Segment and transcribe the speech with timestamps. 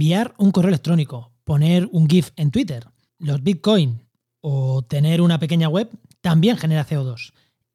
[0.00, 2.86] enviar un correo electrónico, poner un GIF en Twitter,
[3.18, 4.00] los Bitcoin
[4.40, 5.90] o tener una pequeña web
[6.22, 7.34] también genera CO2.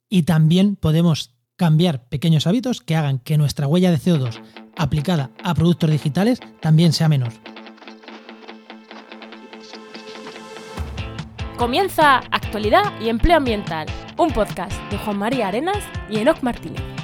[0.09, 4.41] Y también podemos cambiar pequeños hábitos que hagan que nuestra huella de CO2
[4.75, 7.31] aplicada a productos digitales también sea menor.
[11.57, 13.85] Comienza Actualidad y Empleo Ambiental,
[14.17, 16.94] un podcast de Juan María Arenas y Enoc Martínez.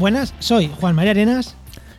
[0.00, 1.54] Buenas, soy Juan María Arenas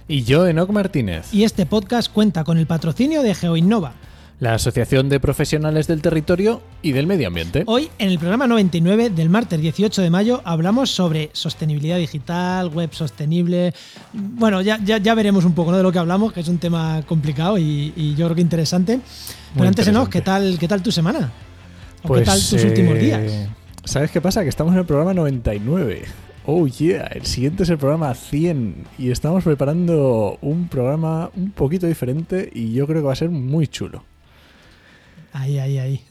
[0.07, 3.93] Y yo, Enoc Martínez, y este podcast cuenta con el patrocinio de GeoInnova.
[4.39, 7.61] la Asociación de Profesionales del Territorio y del Medio Ambiente.
[7.67, 12.89] Hoy, en el programa 99 del martes 18 de mayo, hablamos sobre sostenibilidad digital, web
[12.91, 13.71] sostenible.
[14.13, 15.77] Bueno, ya, ya, ya veremos un poco ¿no?
[15.77, 18.93] de lo que hablamos, que es un tema complicado y, y yo creo que interesante.
[18.99, 20.09] Pero Muy antes, interesante.
[20.17, 21.31] ¿qué tal, ¿qué tal tu semana?
[22.01, 23.21] ¿O Pues, qué tal tus eh, últimos días?
[23.83, 24.41] ¿Sabes qué pasa?
[24.41, 26.30] Que estamos en el programa 99.
[26.45, 31.85] Oh yeah, el siguiente es el programa 100 y estamos preparando un programa un poquito
[31.85, 34.03] diferente y yo creo que va a ser muy chulo.
[35.33, 36.01] Ahí, ahí, ahí.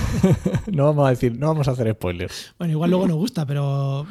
[0.72, 2.52] No vamos a decir, no vamos a hacer spoilers.
[2.58, 4.06] Bueno, igual luego nos gusta, pero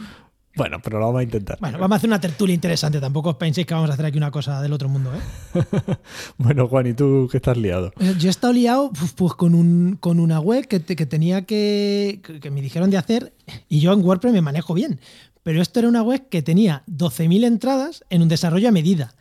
[0.56, 1.58] Bueno, pero lo vamos a intentar.
[1.60, 3.00] bueno, vamos a hacer una tertulia interesante.
[3.00, 5.62] Tampoco os penséis que vamos a hacer aquí una cosa del otro mundo, ¿eh?
[6.38, 7.92] Bueno, Juan, ¿y tú qué estás liado?
[8.00, 11.06] Eh, Yo he estado liado pues, pues, con, un, con una web que, te- que
[11.06, 13.34] tenía que que me dijeron de hacer
[13.68, 15.00] y yo en WordPress me manejo bien.
[15.50, 19.16] Pero esto era una web que tenía 12.000 entradas en un desarrollo a medida.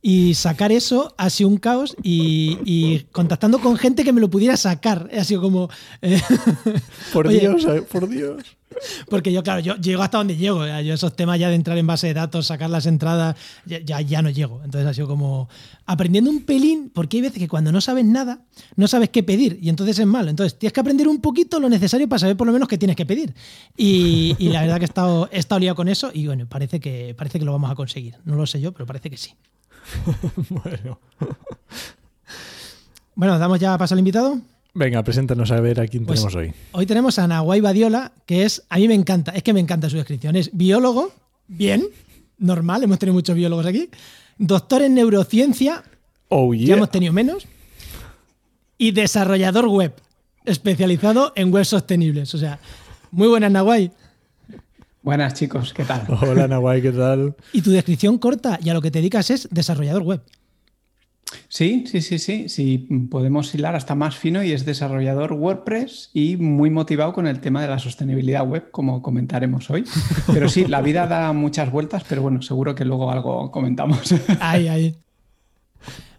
[0.00, 4.30] Y sacar eso ha sido un caos y, y contactando con gente que me lo
[4.30, 5.10] pudiera sacar.
[5.16, 5.68] Ha sido como...
[6.02, 6.20] eh,
[7.12, 7.40] Por Oye.
[7.40, 8.42] Dios, por Dios.
[9.10, 10.64] porque yo, claro, yo llego hasta donde llego.
[10.82, 13.34] Yo esos temas ya de entrar en base de datos, sacar las entradas,
[13.66, 14.62] ya, ya, ya no llego.
[14.64, 15.48] Entonces ha sido como
[15.84, 18.42] aprendiendo un pelín, porque hay veces que cuando no sabes nada,
[18.76, 20.30] no sabes qué pedir y entonces es malo.
[20.30, 22.94] Entonces tienes que aprender un poquito lo necesario para saber por lo menos qué tienes
[22.96, 23.34] que pedir.
[23.76, 26.78] Y, y la verdad que he estado, he estado liado con eso y bueno, parece
[26.78, 28.14] que, parece que lo vamos a conseguir.
[28.24, 29.32] No lo sé yo, pero parece que sí.
[30.50, 30.98] Bueno.
[33.14, 34.38] Bueno, damos ya paso al invitado.
[34.74, 36.52] Venga, preséntanos a ver a quién Pues- tenemos hoy.
[36.72, 39.90] Hoy tenemos a Nahuay Badiola, que es, a mí me encanta, es que me encanta
[39.90, 40.36] su descripción.
[40.36, 41.12] Es biólogo,
[41.48, 41.84] bien,
[42.38, 43.90] normal, hemos tenido muchos biólogos aquí.
[44.38, 45.82] Doctor en neurociencia,
[46.28, 46.76] Oh ya yeah.
[46.76, 47.46] hemos tenido menos.
[48.76, 49.94] Y desarrollador web,
[50.44, 52.32] especializado en web sostenibles.
[52.34, 52.60] O sea,
[53.10, 53.90] muy buenas, Nahuay.
[55.08, 56.02] Buenas chicos, ¿qué tal?
[56.20, 57.34] Hola, Nahuay, ¿qué tal?
[57.54, 60.20] Y tu descripción corta y a lo que te dedicas es desarrollador web.
[61.48, 62.76] Sí, sí, sí, sí, sí,
[63.10, 67.62] podemos hilar hasta más fino y es desarrollador WordPress y muy motivado con el tema
[67.62, 69.86] de la sostenibilidad web, como comentaremos hoy.
[70.26, 74.14] Pero sí, la vida da muchas vueltas, pero bueno, seguro que luego algo comentamos.
[74.40, 74.94] Ahí, ahí.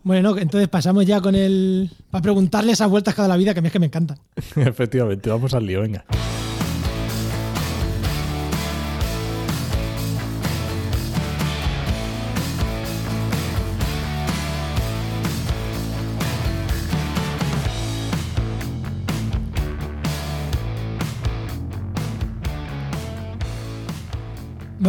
[0.01, 1.91] Bueno, entonces pasamos ya con el.
[2.09, 4.17] Para preguntarle esas vueltas cada la vida que a mí es que me encanta.
[4.55, 6.05] Efectivamente, vamos al lío, venga.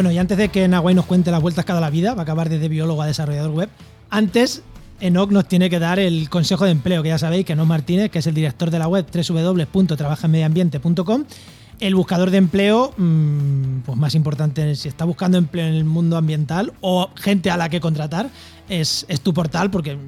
[0.00, 2.22] Bueno, y antes de que Nahuay nos cuente las vueltas cada la vida, va a
[2.22, 3.68] acabar desde biólogo a desarrollador web.
[4.08, 4.62] Antes,
[4.98, 8.10] Enoch nos tiene que dar el consejo de empleo, que ya sabéis que Enoch Martínez,
[8.10, 11.24] que es el director de la web www.trabajaenmedioambiente.com,
[11.80, 16.16] el buscador de empleo, mm, pues más importante, si está buscando empleo en el mundo
[16.16, 18.30] ambiental o gente a la que contratar,
[18.70, 19.98] es, es tu portal porque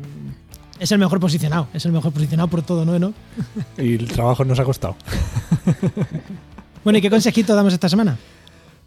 [0.81, 3.13] es el mejor posicionado, es el mejor posicionado por todo, ¿no, Enoch?
[3.77, 4.97] Y el trabajo nos ha costado.
[6.83, 8.19] Bueno, ¿y qué consejito damos esta semana?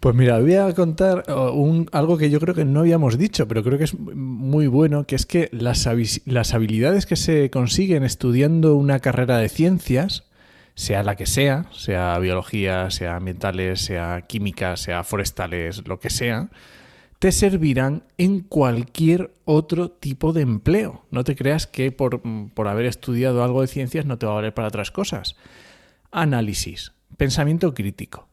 [0.06, 3.48] Pues mira, voy a contar oh, un- algo que yo creo que no habíamos dicho,
[3.48, 7.50] pero creo que es muy bueno, que es que las, habi- las habilidades que se
[7.50, 10.26] consiguen estudiando una carrera de ciencias,
[10.76, 16.50] sea la que sea, sea biología, sea ambientales, sea química, sea forestales, lo que sea,
[17.18, 21.04] te servirán en cualquier otro tipo de empleo.
[21.10, 22.22] No te creas que por,
[22.54, 25.36] por haber estudiado algo de ciencias no te va a valer para otras cosas.
[26.12, 28.28] Análisis, pensamiento crítico,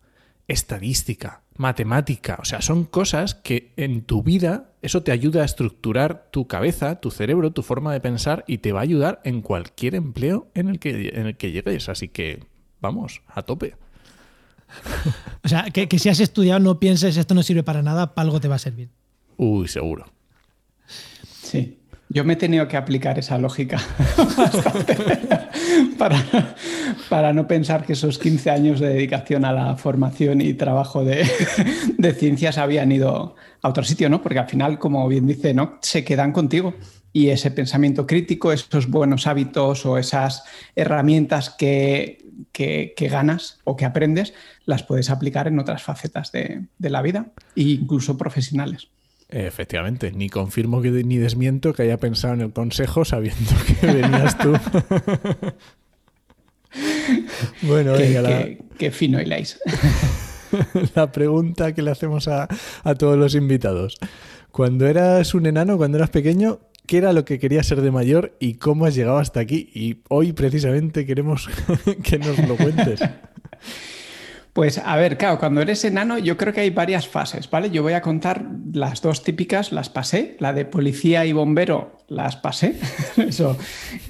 [0.48, 6.28] estadística, matemática, o sea, son cosas que en tu vida eso te ayuda a estructurar
[6.30, 9.94] tu cabeza, tu cerebro, tu forma de pensar y te va a ayudar en cualquier
[9.94, 11.88] empleo en el que, en el que llegues.
[11.88, 12.44] Así que
[12.80, 13.76] vamos, a tope.
[15.44, 18.26] O sea, que, que si has estudiado no pienses esto no sirve para nada, para
[18.26, 18.90] algo te va a servir.
[19.36, 20.06] Uy, seguro.
[20.86, 21.78] Sí,
[22.08, 23.80] yo me he tenido que aplicar esa lógica
[24.16, 24.94] bastante
[26.02, 26.20] para,
[27.08, 31.24] para no pensar que esos 15 años de dedicación a la formación y trabajo de,
[31.96, 34.20] de ciencias habían ido a otro sitio, ¿no?
[34.20, 35.78] Porque al final, como bien dice, ¿no?
[35.80, 36.74] Se quedan contigo.
[37.12, 40.42] y ese pensamiento crítico, esos buenos hábitos o esas
[40.74, 44.34] herramientas que, que, ganas o que aprendes,
[44.64, 48.88] las puedes aplicar en otras facetas de, la vida e incluso profesionales.
[49.28, 54.36] Efectivamente, ni confirmo que, ni desmiento que haya pensado en el consejo sabiendo que venías
[54.38, 54.52] tú.
[57.62, 59.58] bueno, qué, qué, fino hiláis.
[60.94, 62.48] la pregunta que le hacemos a,
[62.84, 63.98] a todos los invitados.
[64.50, 68.36] Cuando eras un enano, cuando eras pequeño, qué era lo que querías ser de mayor
[68.38, 69.70] y cómo has llegado hasta aquí.
[69.74, 71.48] Y hoy precisamente queremos
[72.02, 73.00] que nos lo cuentes.
[74.52, 77.70] Pues a ver, claro, cuando eres enano yo creo que hay varias fases, ¿vale?
[77.70, 78.44] Yo voy a contar
[78.74, 82.78] las dos típicas, las pasé, la de policía y bombero las pasé,
[83.16, 83.56] eso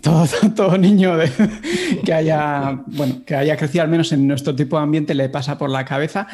[0.00, 1.16] todo, todo niño
[2.04, 5.58] que haya, bueno, que haya crecido al menos en nuestro tipo de ambiente le pasa
[5.58, 6.26] por la cabeza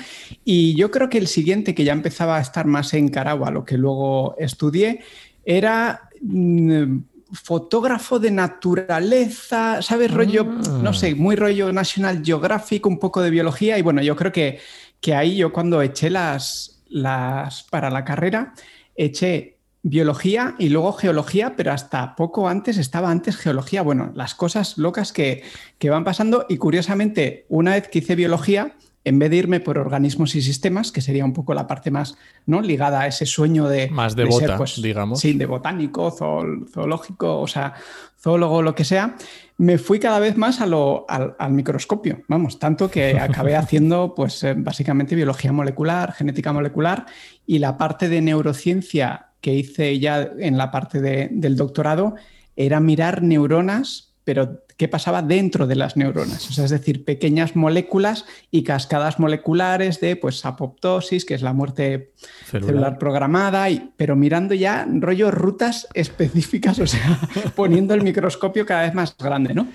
[0.43, 3.67] y yo creo que el siguiente que ya empezaba a estar más encarado a lo
[3.67, 5.01] que luego estudié
[5.45, 6.99] era mm,
[7.33, 10.13] fotógrafo de naturaleza, ¿sabes?
[10.13, 10.81] Rollo, ah.
[10.83, 13.79] no sé, muy rollo National Geographic, un poco de biología.
[13.79, 14.61] Y bueno, yo creo que,
[15.01, 18.55] que ahí yo cuando eché las, las para la carrera,
[18.97, 23.83] eché biología y luego geología, pero hasta poco antes estaba antes geología.
[23.83, 25.43] Bueno, las cosas locas que,
[25.79, 26.47] que van pasando.
[26.49, 30.93] Y curiosamente, una vez que hice biología, en vez de irme por organismos y sistemas,
[30.93, 32.17] que sería un poco la parte más
[32.47, 32.61] ¿no?
[32.61, 33.89] ligada a ese sueño de...
[33.89, 35.21] Más de, bota, pues, digamos.
[35.21, 37.75] Sí, de botánico, zoológico, o sea,
[38.21, 39.17] zoólogo, lo que sea,
[39.57, 44.43] me fui cada vez más a lo, al, microscopio, vamos, tanto que acabé haciendo pues
[44.45, 47.07] eh, básicamente biología molecular, genética molecular
[47.47, 52.15] y la parte de neurociencia que hice ya en la parte del doctorado
[52.57, 57.57] era mirar neuronas, pero qué pasaba dentro de las neuronas, o sea, es decir, pequeñas
[57.57, 62.13] moléculas y cascadas moleculares de pues, apoptosis, que es la muerte
[62.47, 67.19] celular, programada, y, pero mirando ya rollo rutas específicas, o sea,
[67.57, 69.67] poniendo el microscopio cada vez más grande, ¿no?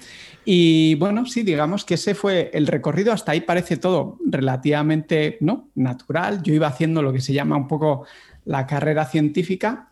[0.46, 3.14] Y bueno, sí, digamos que ese fue el recorrido.
[3.14, 5.70] Hasta ahí parece todo relativamente ¿no?
[5.76, 6.44] natural.
[6.44, 8.06] Yo iba haciendo lo que se llama un poco
[8.44, 9.88] la carrera científica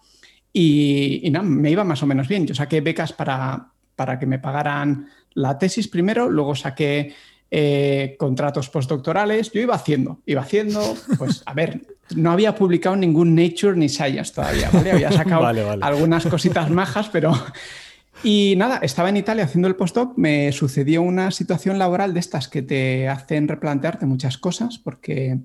[0.51, 2.45] y, y no, me iba más o menos bien.
[2.45, 3.70] Yo saqué becas para,
[4.01, 7.13] para que me pagaran la tesis primero, luego saqué
[7.51, 11.81] eh, contratos postdoctorales, yo iba haciendo, iba haciendo, pues a ver,
[12.15, 14.93] no había publicado ningún Nature ni Science todavía, ¿vale?
[14.93, 17.31] Había sacado algunas cositas majas, pero...
[18.23, 22.47] Y nada, estaba en Italia haciendo el postdoc, me sucedió una situación laboral de estas
[22.47, 25.39] que te hacen replantearte muchas cosas, porque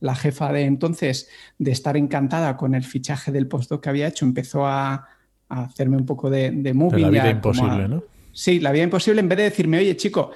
[0.00, 1.28] la jefa de entonces,
[1.58, 5.08] de estar encantada con el fichaje del postdoc que había hecho, empezó a,
[5.60, 7.02] hacerme un poco de, de moving.
[7.02, 8.04] la vida imposible, ¿no?
[8.32, 10.30] Sí, la vida imposible, en vez de decirme, oye, chico,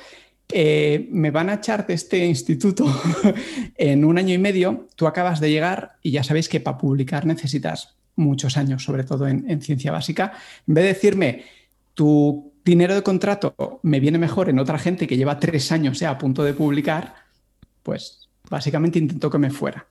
[0.53, 2.87] eh, me van a echar de este instituto
[3.77, 7.27] en un año y medio, tú acabas de llegar y ya sabéis que para publicar
[7.27, 10.33] necesitas muchos años, sobre todo en, ciencia básica.
[10.69, 11.45] En vez de decirme,
[11.95, 16.11] tu dinero de contrato me viene mejor en otra gente que lleva tres años ya
[16.11, 17.15] a punto de publicar,
[17.83, 19.87] pues básicamente intentó que me fuera.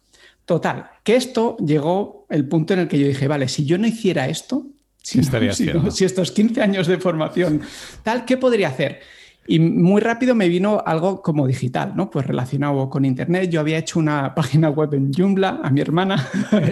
[0.45, 3.88] Total, que esto llegó el punto en el que yo dije, vale, si yo no
[3.88, 4.68] hiciera esto,
[5.06, 5.54] si, estaría
[5.92, 7.62] si estos 15 años de formación,
[8.04, 9.02] tal, ¿qué podría hacer?
[9.48, 12.10] Y muy rápido me vino algo como digital, ¿no?
[12.10, 13.52] Pues relacionado con Internet.
[13.52, 16.28] Yo había hecho una página web en Joomla a mi hermana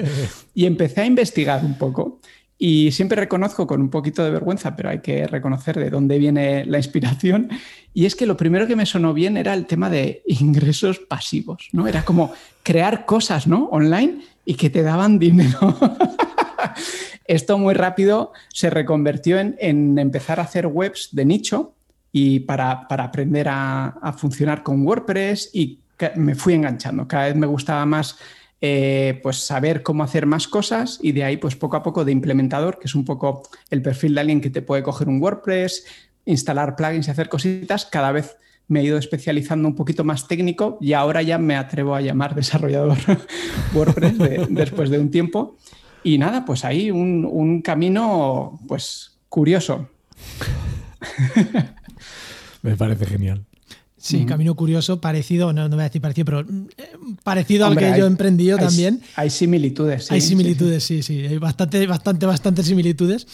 [0.55, 2.19] y empecé a investigar un poco.
[2.57, 6.65] Y siempre reconozco con un poquito de vergüenza, pero hay que reconocer de dónde viene
[6.65, 7.49] la inspiración.
[7.93, 11.67] Y es que lo primero que me sonó bien era el tema de ingresos pasivos,
[11.73, 11.87] ¿no?
[11.87, 13.65] Era como crear cosas, ¿no?
[13.65, 15.77] Online y que te daban dinero.
[17.25, 21.73] Esto muy rápido se reconvirtió en, empezar a hacer webs de nicho
[22.11, 25.79] y para, aprender a, funcionar con WordPress y
[26.15, 27.07] me fui enganchando.
[27.07, 28.17] Cada vez me gustaba más
[28.59, 32.11] eh, pues saber cómo hacer más cosas y de ahí pues poco a poco de
[32.11, 35.85] implementador, que es un poco el perfil de alguien que te puede coger un WordPress,
[36.25, 38.35] instalar plugins y hacer cositas, cada vez
[38.67, 42.35] me he ido especializando un poquito más técnico y ahora ya me atrevo a llamar
[42.43, 42.97] desarrollador
[43.73, 44.17] WordPress
[44.49, 45.57] después de un tiempo.
[46.03, 49.89] Y nada, pues ahí un, camino pues curioso.
[52.61, 53.45] Me parece genial.
[53.97, 56.91] Sí, camino curioso, parecido, no, no voy a decir parecido, pero eh,
[57.23, 59.01] parecido al que yo he emprendido también.
[59.15, 60.13] Hay similitudes, sí.
[60.13, 63.25] Hay similitudes, sí, sí, hay bastante, bastante, bastante similitudes.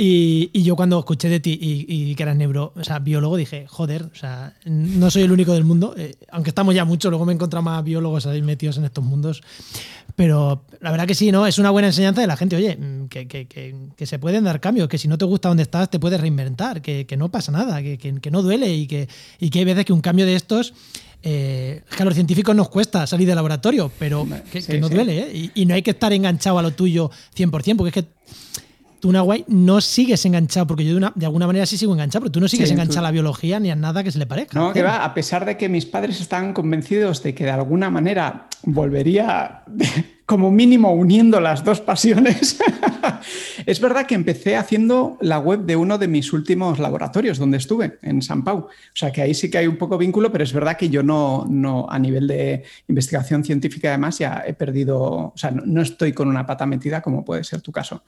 [0.00, 4.04] Y, yo cuando escuché de ti y, que eras neuro, o sea, biólogo, dije, joder,
[4.04, 7.32] o sea, no soy el único del mundo, eh, aunque estamos ya mucho, luego me
[7.32, 9.42] he encontrado más biólogos ahí metidos en estos mundos.
[10.14, 11.46] Pero la verdad que sí, ¿no?
[11.46, 14.60] Es una buena enseñanza de la gente, oye, mm, que, que, que, se pueden dar
[14.60, 17.82] cambios, que si no te gusta donde estás, te puedes reinventar, que, no pasa nada,
[17.82, 19.08] que, no duele y que,
[19.40, 20.74] y que hay veces que un cambio de estos
[21.24, 25.50] eh, que a los científicos nos cuesta salir del laboratorio, pero que, no duele, ¿eh?
[25.54, 28.10] Y, no hay que estar enganchado a lo tuyo 100%, porque es que
[29.00, 32.22] tú, Nahuay, no sigues enganchado, porque yo de, una, de, alguna manera sí sigo enganchado,
[32.24, 34.18] pero tú no sigues Sí, enganchado tú- a la biología ni a nada que se
[34.18, 34.58] le parezca.
[34.58, 37.90] No, que va, a pesar de que mis padres estaban convencidos de que de alguna
[37.90, 39.62] manera volvería
[40.28, 42.60] como mínimo uniendo las dos pasiones,
[43.66, 47.98] es verdad que empecé haciendo la web de uno de mis últimos laboratorios donde estuve,
[48.02, 48.58] en San Pau.
[48.58, 51.02] O sea que ahí sí que hay un poco vínculo, pero es verdad que yo
[51.02, 56.12] no, no a nivel de investigación científica además ya he perdido, o sea, no, estoy
[56.12, 58.02] con una pata metida como puede ser tu caso.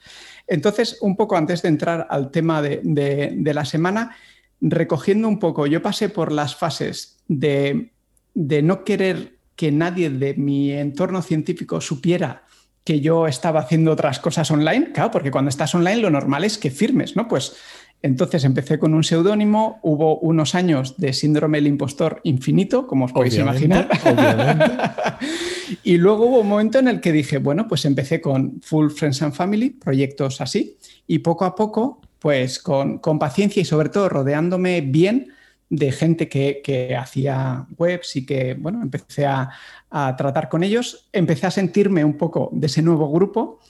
[0.47, 4.15] Entonces, un poco antes de entrar al tema de, de- de la semana,
[4.61, 7.93] recogiendo un poco, yo pasé por las fases de,
[8.35, 12.45] de no querer que nadie de mi entorno científico supiera
[12.83, 16.57] que yo estaba haciendo otras cosas online, claro, porque cuando estás online lo normal es
[16.57, 17.29] que firmes, ¿no?
[17.29, 17.57] Pues
[18.01, 23.13] entonces empecé con un seudónimo, hubo unos años de síndrome del impostor infinito, como os
[23.13, 23.89] podéis Obviamente, imaginar.
[24.07, 24.65] obviamente.
[25.85, 29.21] Y luego hubo un momento en el que dije, bueno, pues empecé con Full Friends
[29.21, 34.09] and Family, proyectos así, y poco a poco, pues con, con paciencia y sobre todo
[34.09, 35.35] rodeándome bien
[35.71, 39.51] de gente que, que hacía webs y que, bueno, empecé a,
[39.89, 43.61] a tratar con ellos, empecé a sentirme un poco de ese nuevo grupo,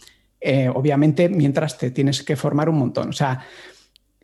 [0.40, 3.10] eh, obviamente mientras te tienes que formar un montón.
[3.10, 3.44] O sea,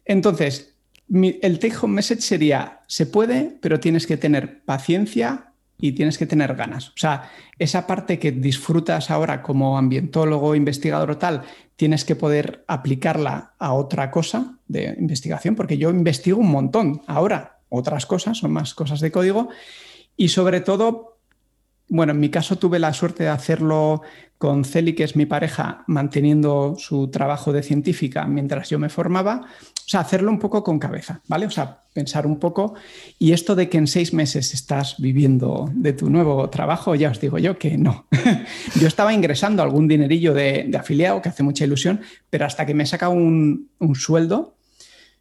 [0.04, 0.74] entonces,
[1.08, 6.26] el take home message sería, se puede, pero tienes que tener paciencia y tienes que
[6.26, 6.88] tener ganas.
[6.88, 11.42] O sea, esa parte que disfrutas ahora como ambientólogo, investigador o tal,
[11.76, 17.55] tienes que poder aplicarla a otra cosa de investigación, porque yo investigo un montón ahora,
[17.68, 19.48] otras cosas, son más cosas de código,
[20.16, 21.18] y sobre todo,
[21.88, 24.02] bueno, en mi caso tuve la suerte de hacerlo
[24.38, 29.46] con Celi, que es mi pareja, manteniendo su trabajo de científica mientras yo me formaba.
[29.86, 31.46] O sea, hacerlo un poco con cabeza, ¿vale?
[31.46, 32.74] O sea, pensar un poco.
[33.18, 37.20] Y esto de que en seis meses estás viviendo de tu nuevo trabajo, ya os
[37.20, 38.06] digo yo que no.
[38.80, 42.84] yo estaba ingresando algún dinerillo de, afiliado, que hace mucha ilusión, pero hasta que me
[43.08, 44.55] un, un sueldo,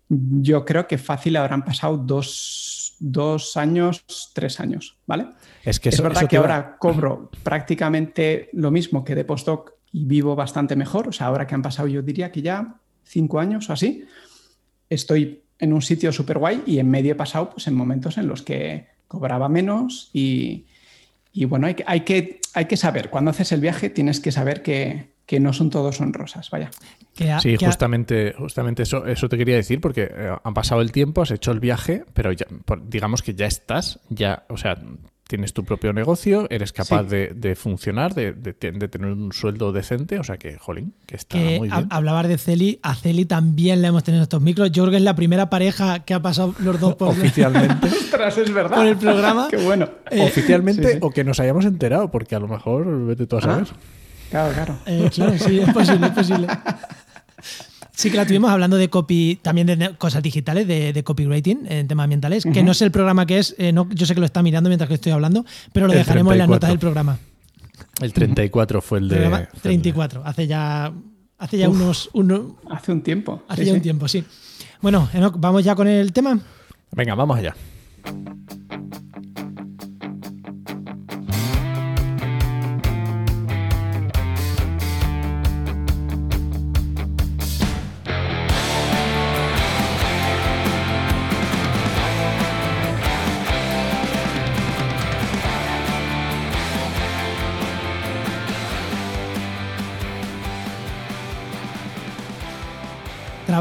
[0.10, 5.28] yo creo que fácil habrán pasado dos, dos años, tres años, ¿vale?
[5.64, 9.74] Es que es verdad eso que va- ahora cobro prácticamente lo mismo que de postdoc
[9.92, 11.08] y vivo bastante mejor.
[11.08, 14.06] O sea, ahora que han pasado, yo diría que ya cinco años o así,
[14.90, 18.28] estoy en un sitio súper guay y en medio he pasado pues, en momentos en
[18.28, 20.66] los que cobraba menos y,
[21.34, 24.32] y bueno, hay que, hay, que, hay que saber, cuando haces el viaje tienes que
[24.32, 26.70] saber que, que no son todos son rosas, vaya.
[27.16, 30.54] Que ha- Sí, que ha- justamente, justamente eso, eso te quería decir, porque eh, han
[30.54, 34.44] pasado el tiempo, has hecho el viaje, pero ya, por- digamos que ya estás, ya,
[34.50, 34.78] o sea,
[35.28, 37.08] tienes tu propio negocio, eres capaz Sí.
[37.10, 40.94] de, de funcionar, de, de te- de tener un sueldo decente, o sea que, jolín,
[41.08, 41.88] que está que muy ha- bien.
[41.90, 44.72] hablabas de Celi, a Celi también le hemos tenido estos micros.
[44.72, 48.38] Yo creo que es la primera pareja que ha pasado los dos por, Oficialmente, Ostras,
[48.38, 48.76] es verdad.
[48.78, 49.48] por el programa.
[49.50, 49.90] Qué bueno.
[50.12, 51.00] Eh, oficialmente, sí, sí.
[51.02, 53.68] o que nos hayamos enterado, porque a lo mejor vete tú a Ah, saber.
[54.30, 54.78] Claro, claro.
[54.86, 56.48] Eh, claro, sí, es posible, es posible.
[57.92, 61.88] Sí que la tuvimos hablando de copy, también de cosas digitales, de, de copywriting en
[61.88, 64.26] temas ambientales, que no sé el programa que es, eh, no, yo sé que lo
[64.26, 66.56] está mirando mientras que estoy hablando, pero lo El dejaremos en las 34.
[66.56, 67.18] notas del programa.
[68.02, 69.16] El 34 fue el de...
[69.16, 70.92] Programa fue el de- 34, hace ya,
[71.38, 73.44] hace ya unos, unos- Hace un tiempo.
[73.48, 74.26] hace sí, ya un tiempo, sí.
[74.82, 76.38] Bueno, Enoch, vamos ya con el tema.
[76.92, 77.56] Venga, vamos allá.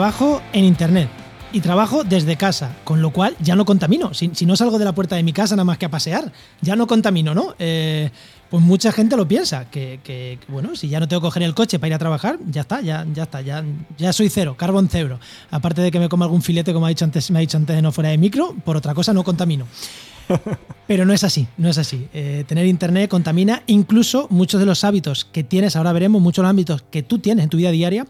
[0.04, 1.08] Trabajo en Internet
[1.50, 4.12] y trabajo desde casa, con lo cual ya no contamino.
[4.12, 6.30] Si, si no salgo de la puerta de mi casa nada más que a pasear,
[6.60, 7.54] ya no contamino, ¿no?
[7.58, 8.10] Eh,
[8.50, 11.54] pues mucha gente lo piensa, que, que, bueno, si ya no tengo que coger el
[11.54, 13.64] coche para ir a trabajar, ya está, ya, ya está, ya,
[13.96, 15.18] ya soy cero, carbón cero.
[15.50, 17.74] Aparte de que me como algún filete, como ha dicho antes, me ha dicho antes
[17.74, 19.66] de no fuera de micro, por otra cosa no contamino.
[20.86, 22.08] Pero no es así, no es así.
[22.12, 26.48] Eh, tener internet contamina incluso muchos de los hábitos que tienes, ahora veremos, muchos de
[26.48, 28.06] los hábitos que tú tienes en tu vida diaria,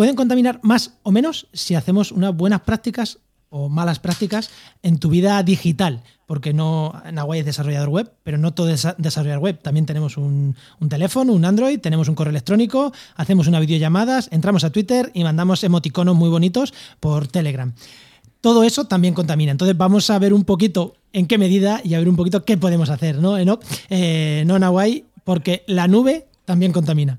[0.00, 3.18] pueden contaminar más o menos si hacemos unas buenas prácticas
[3.50, 4.48] o malas prácticas
[4.82, 6.02] en tu vida digital.
[6.24, 9.60] Porque no, Nahuay es desarrollador web, pero no todo es desarrollador web.
[9.60, 10.56] También tenemos un,
[10.88, 15.62] teléfono, un Android, tenemos un correo electrónico, hacemos una videollamadas, entramos a Twitter y mandamos
[15.64, 17.74] emoticonos muy bonitos por Telegram
[18.40, 19.52] todo eso también contamina.
[19.52, 22.56] Entonces vamos a ver un poquito en qué medida y a ver un poquito qué
[22.56, 23.62] podemos hacer, ¿no, Enoch?
[23.90, 27.18] Eh, no, Nahuay, porque la nube también contamina.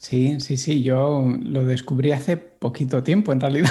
[0.00, 3.70] Sí, sí, sí, yo lo descubrí hace poquito tiempo en realidad.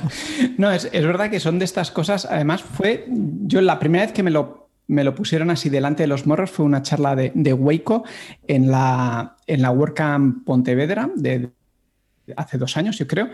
[0.58, 4.12] no, es, es, verdad que son de estas cosas, además fue, yo la primera vez
[4.12, 7.30] que me lo, me lo pusieron así delante de los morros fue una charla de,
[7.36, 8.02] de Waco
[8.48, 11.52] en la, en la WordCamp Pontevedra de,
[12.36, 13.30] hace dos años, yo creo.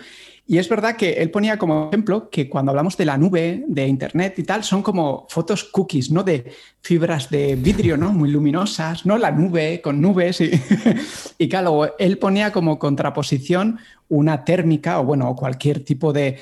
[0.46, 3.86] Y es verdad que él ponía como ejemplo que cuando hablamos de la nube, de
[3.86, 6.22] Internet y tal, son como fotos cookies, ¿no?
[6.22, 8.12] De fibras de vidrio, ¿no?
[8.12, 9.18] Muy luminosas, ¿no?
[9.18, 10.40] La nube con nubes.
[10.40, 10.50] Y,
[11.38, 16.38] y claro, él ponía como contraposición una térmica o, bueno, cualquier tipo de,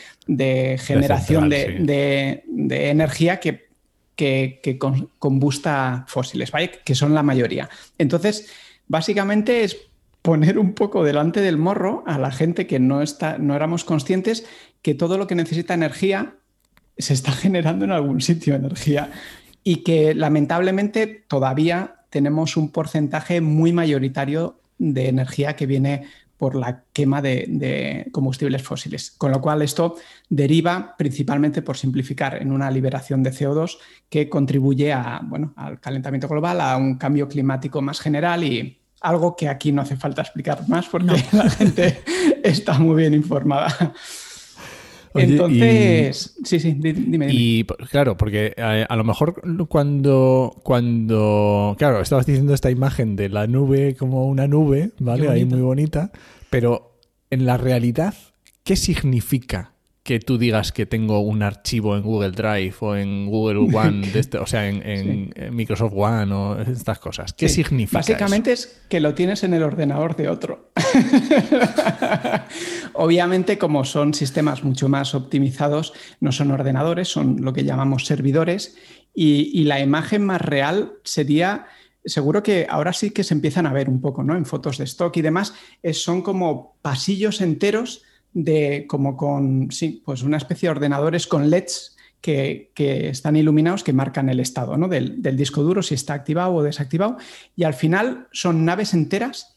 [0.79, 3.69] generación de, energía que,
[4.17, 4.79] que,
[5.19, 6.73] combusta fósiles, ¿vale?
[6.85, 7.69] Que son la mayoría.
[7.99, 8.51] Entonces,
[8.87, 9.77] básicamente es
[10.25, 14.47] poner un poco delante del morro a la gente que no, está, no éramos conscientes
[14.81, 16.37] que todo lo que necesita energía
[16.97, 19.11] se está generando en algún sitio energía
[19.63, 26.07] y que lamentablemente todavía tenemos un porcentaje muy mayoritario de energía que viene
[26.39, 29.11] por la quema de, combustibles fósiles.
[29.11, 29.97] Con lo cual esto
[30.31, 33.77] deriva principalmente por simplificar en una liberación de CO2
[34.09, 39.37] que contribuye a, bueno, al calentamiento global, a un cambio climático más general y algo
[39.37, 42.03] que aquí no hace falta explicar más porque la gente
[42.43, 43.95] está muy bien informada.
[45.15, 52.27] Entonces, sí, sí, dime, Y claro, porque eh, a, lo mejor cuando, cuando, claro, estabas
[52.27, 55.29] diciendo esta imagen de la nube como una nube, ¿vale?
[55.29, 56.11] Ahí muy bonita,
[56.51, 56.99] pero
[57.31, 58.15] en la realidad,
[58.65, 59.74] ¿qué significa
[60.05, 64.37] que tú digas que tengo un archivo en Google Drive o en Google One, este,
[64.37, 67.33] o sea, en, Microsoft One o estas cosas.
[67.33, 67.99] ¿Qué significa?
[67.99, 70.71] Básicamente es que lo tienes en el ordenador de otro.
[72.93, 78.77] Obviamente, como son sistemas mucho más optimizados, no son ordenadores, son lo que llamamos servidores
[79.15, 81.67] y, y la imagen más real sería
[82.05, 84.37] seguro que ahora sí que se empiezan a ver un poco, ¿no?
[84.37, 85.55] En fotos de stock y demás,
[85.95, 88.03] son como pasillos enteros
[88.35, 92.71] de como con, sí, pues una especie de ordenadores con LEDs que,
[93.11, 94.89] están iluminados que marcan el estado ¿no?
[94.89, 97.17] del, disco duro, si está activado o desactivado.
[97.55, 99.55] Y al final son naves enteras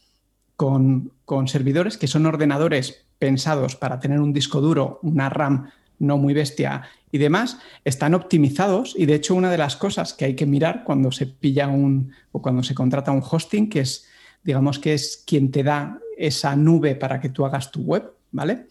[0.54, 1.12] con,
[1.46, 6.82] servidores que son ordenadores pensados para tener un disco duro, una RAM no muy bestia
[7.10, 10.84] y demás, están optimizados y de hecho una de las cosas que hay que mirar
[10.84, 14.06] cuando se pilla un o cuando se contrata un hosting, que es,
[14.44, 18.66] digamos que es quien te da esa nube para que tú hagas tu web, ¿vale?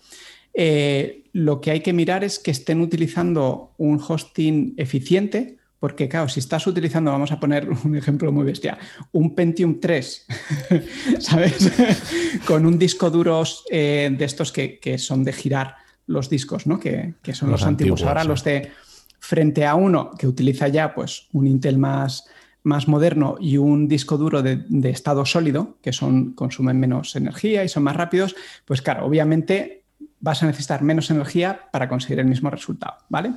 [0.54, 6.28] Eh, lo que hay que mirar es que estén utilizando un hosting eficiente, porque claro,
[6.30, 8.78] si estás utilizando, vamos a poner un ejemplo muy bestia,
[9.12, 10.26] un Pentium 3,
[11.20, 11.72] ¿sabes?
[12.48, 15.76] Con un disco duro eh, de estos que, son de girar
[16.08, 16.80] los discos, ¿no?
[16.80, 18.02] Que, son los, antiguos.
[18.02, 18.72] Ahora los de
[19.20, 22.26] frente a uno que utiliza ya pues un Intel más,
[22.68, 27.70] más moderno y un disco duro de, estado sólido, que son, consumen menos energía y
[27.70, 29.84] son más rápidos, pues claro, obviamente
[30.20, 33.34] vas a necesitar menos energía para conseguir el mismo resultado, ¿vale?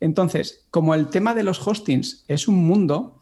[0.00, 3.20] Entonces, como el tema de los hostings es un mundo,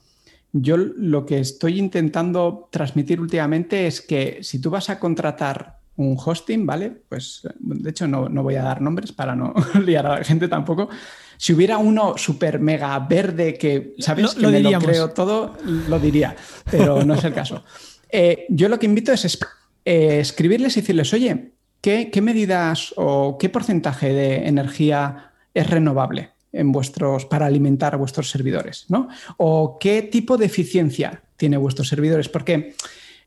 [0.53, 6.17] yo lo que estoy intentando transmitir últimamente es que si tú vas a contratar un
[6.17, 6.91] hosting, ¿vale?
[7.09, 9.53] Pues de hecho no, no voy a dar nombres para no
[9.85, 10.89] liar a la gente tampoco,
[11.39, 14.35] si hubiera uno super mega verde que, ¿sabes?
[14.35, 16.37] que me lo creo todo, lo diría,
[16.71, 17.65] pero no es el caso.
[18.11, 19.39] Eh, yo lo que invito es
[19.85, 26.73] eh, escribirles y decirles, oye, ¿qué, medidas o qué porcentaje de energía es renovable en
[26.73, 28.87] vuestros, para alimentar a vuestros servidores?
[28.89, 29.09] ¿no?
[29.37, 32.31] ¿O qué tipo de eficiencia tiene vuestros servidores?
[32.31, 32.75] Porque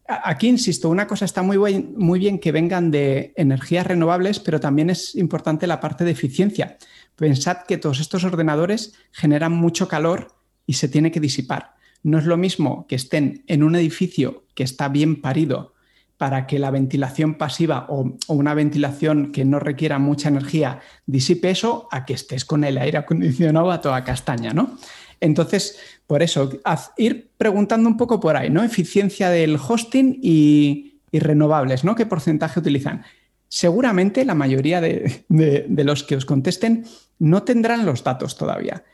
[0.07, 1.57] aquí, insisto, una cosa está muy,
[1.95, 6.77] muy bien que vengan de energías renovables, pero también es importante la parte de eficiencia.
[7.15, 11.75] Pensad que todos estos ordenadores generan mucho calor y se tiene que disipar.
[12.03, 15.73] No es lo mismo que estén en un edificio que está bien parido
[16.17, 21.87] para que la ventilación pasiva o, una ventilación que no requiera mucha energía disipe eso
[21.91, 24.77] a que estés con el aire acondicionado a toda castaña, ¿no?
[25.19, 26.51] Entonces, por eso,
[26.97, 28.63] ir preguntando un poco por ahí, ¿no?
[28.63, 31.95] Eficiencia del hosting y, y renovables, ¿no?
[31.95, 33.03] ¿Qué porcentaje utilizan?
[33.53, 36.85] Seguramente la mayoría de, los que os contesten
[37.19, 38.85] no tendrán los datos todavía,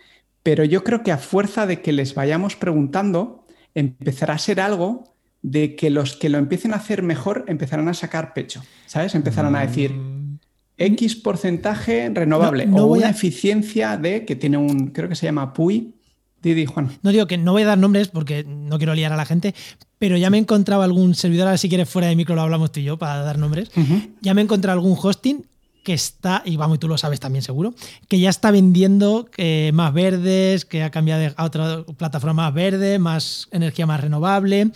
[0.41, 5.13] pero yo creo que a fuerza de que les vayamos preguntando, empezará a ser algo
[5.43, 9.13] de que los que lo empiecen a hacer mejor empezarán a sacar pecho, ¿sabes?
[9.13, 10.39] Empezarán a decir mm.
[10.79, 15.93] X porcentaje renovable o una eficiencia de que tiene un, creo que se llama PUI,
[16.41, 16.97] Didi, Juan.
[17.03, 19.53] No digo que no voy a dar nombres porque no quiero liar a la gente,
[19.99, 22.71] pero ya me he encontrado algún servidor, ahora si quieres fuera de micro lo hablamos
[22.71, 23.69] tú y yo para dar nombres.
[24.21, 25.45] Ya me he encontrado algún hosting
[25.83, 27.73] que está, y vamos, tú lo sabes también seguro,
[28.09, 32.99] que ya está vendiendo eh, más verdes, que ha cambiado a otra plataforma más verde,
[32.99, 34.71] más energía más renovable,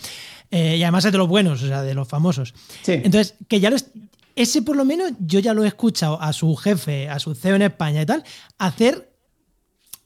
[0.50, 2.54] eh, y además es de los buenos, o sea, de los famosos.
[2.86, 3.76] Entonces, que ya lo
[4.34, 7.56] ese por lo menos yo ya lo he escuchado a su jefe, a su CEO
[7.56, 8.24] en España y tal,
[8.58, 9.12] hacer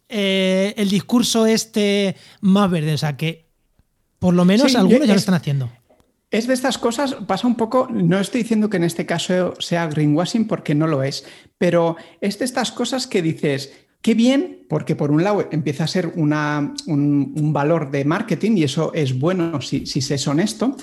[0.08, 2.94] eh, el discurso este más verde.
[2.94, 3.45] O sea que
[4.18, 5.70] por lo menos algunos ya lo están haciendo.
[6.30, 9.86] Es de estas cosas, pasa un poco, no estoy diciendo que en este caso sea
[9.86, 11.24] greenwashing porque no lo es,
[11.56, 15.88] pero es de estas cosas que dices, qué bien, porque por un lado empieza a
[15.88, 20.76] ser una, un, valor de marketing y eso es bueno si, si se es honesto.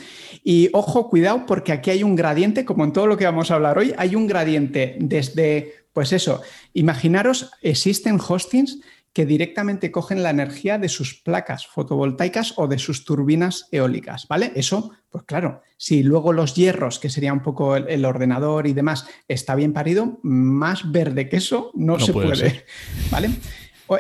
[0.43, 3.55] Y ojo, cuidado, porque aquí hay un gradiente, como en todo lo que vamos a
[3.55, 6.41] hablar hoy, hay un gradiente desde, pues eso,
[6.73, 8.79] imaginaros, existen hostings
[9.13, 14.51] que directamente cogen la energía de sus placas fotovoltaicas o de sus turbinas eólicas, ¿vale?
[14.55, 19.07] Eso, pues claro, si luego los hierros, que sería un poco el, ordenador y demás,
[19.27, 22.65] está bien parido, más verde que eso no, se puede,
[23.11, 23.29] ¿vale?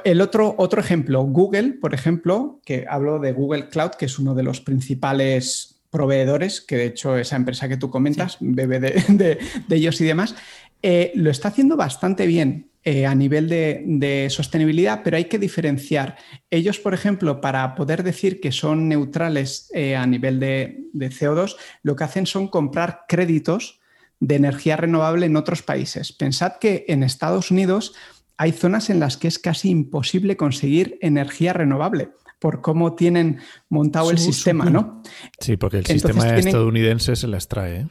[0.03, 4.33] El otro, otro ejemplo, Google, por ejemplo, que hablo de Google Cloud, que es uno
[4.33, 9.37] de los principales proveedores, que de hecho esa empresa que tú comentas, bebe de,
[9.69, 10.35] ellos y demás,
[10.83, 12.69] eh, lo está haciendo bastante bien.
[12.85, 16.17] Eh, a nivel de, sostenibilidad, pero hay que diferenciar.
[16.49, 21.95] Ellos, por ejemplo, para poder decir que son neutrales eh, a nivel de, CO2, lo
[21.95, 23.79] que hacen son comprar créditos
[24.19, 26.11] de energía renovable en otros países.
[26.11, 27.95] Pensad que en Estados Unidos
[28.35, 34.11] hay zonas en las que es casi imposible conseguir energía renovable por cómo tienen montado
[34.11, 35.01] el sistema, ¿no?
[35.39, 37.77] Sí, porque el sistema estadounidense se las trae.
[37.77, 37.87] ¿eh?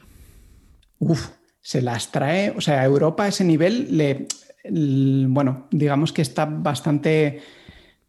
[0.99, 1.29] Uf,
[1.63, 4.27] se las trae, o sea, a Europa a ese nivel le,
[5.29, 7.41] bueno, digamos que está bastante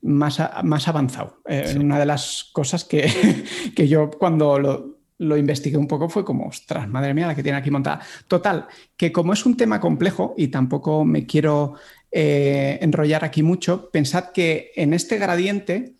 [0.02, 1.40] más, más avanzado.
[1.48, 3.06] Eh, una de las cosas que,
[3.88, 4.58] yo cuando
[5.18, 8.00] lo, investigué un poco fue como, ostras, madre mía, la que tiene aquí montada.
[8.26, 11.74] Total, que como es un tema complejo y tampoco me quiero
[12.10, 15.94] eh, enrollar aquí mucho, pensad que en este gradiente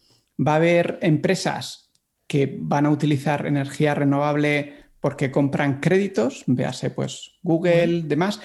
[0.45, 1.93] va a haber empresas
[2.27, 8.40] que van a utilizar energía renovable porque compran créditos, véase pues Google, demás,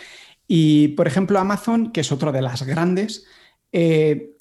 [0.46, 3.24] y, por ejemplo, Amazon, que es otro de las grandes,
[3.72, 4.32] eh,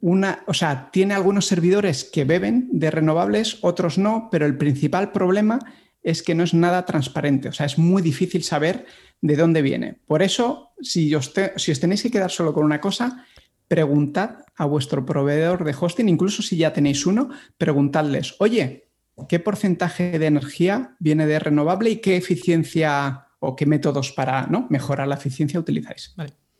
[0.00, 5.12] una, o sea, tiene algunos servidores que beben de renovables, otros no, pero el principal
[5.12, 5.58] problema
[6.02, 8.86] es que no es nada transparente, o sea, es muy difícil saber
[9.20, 9.98] de dónde viene.
[10.06, 13.26] Por eso, si os, si os tenéis que quedar solo con una cosa,
[13.68, 18.85] preguntad a vuestro proveedor de hosting, incluso si ya tenéis uno, preguntadles, oye,
[19.28, 24.66] ¿qué porcentaje de energía viene de renovable y qué eficiencia o qué métodos para ¿no?
[24.70, 26.14] mejorar la eficiencia utilizáis.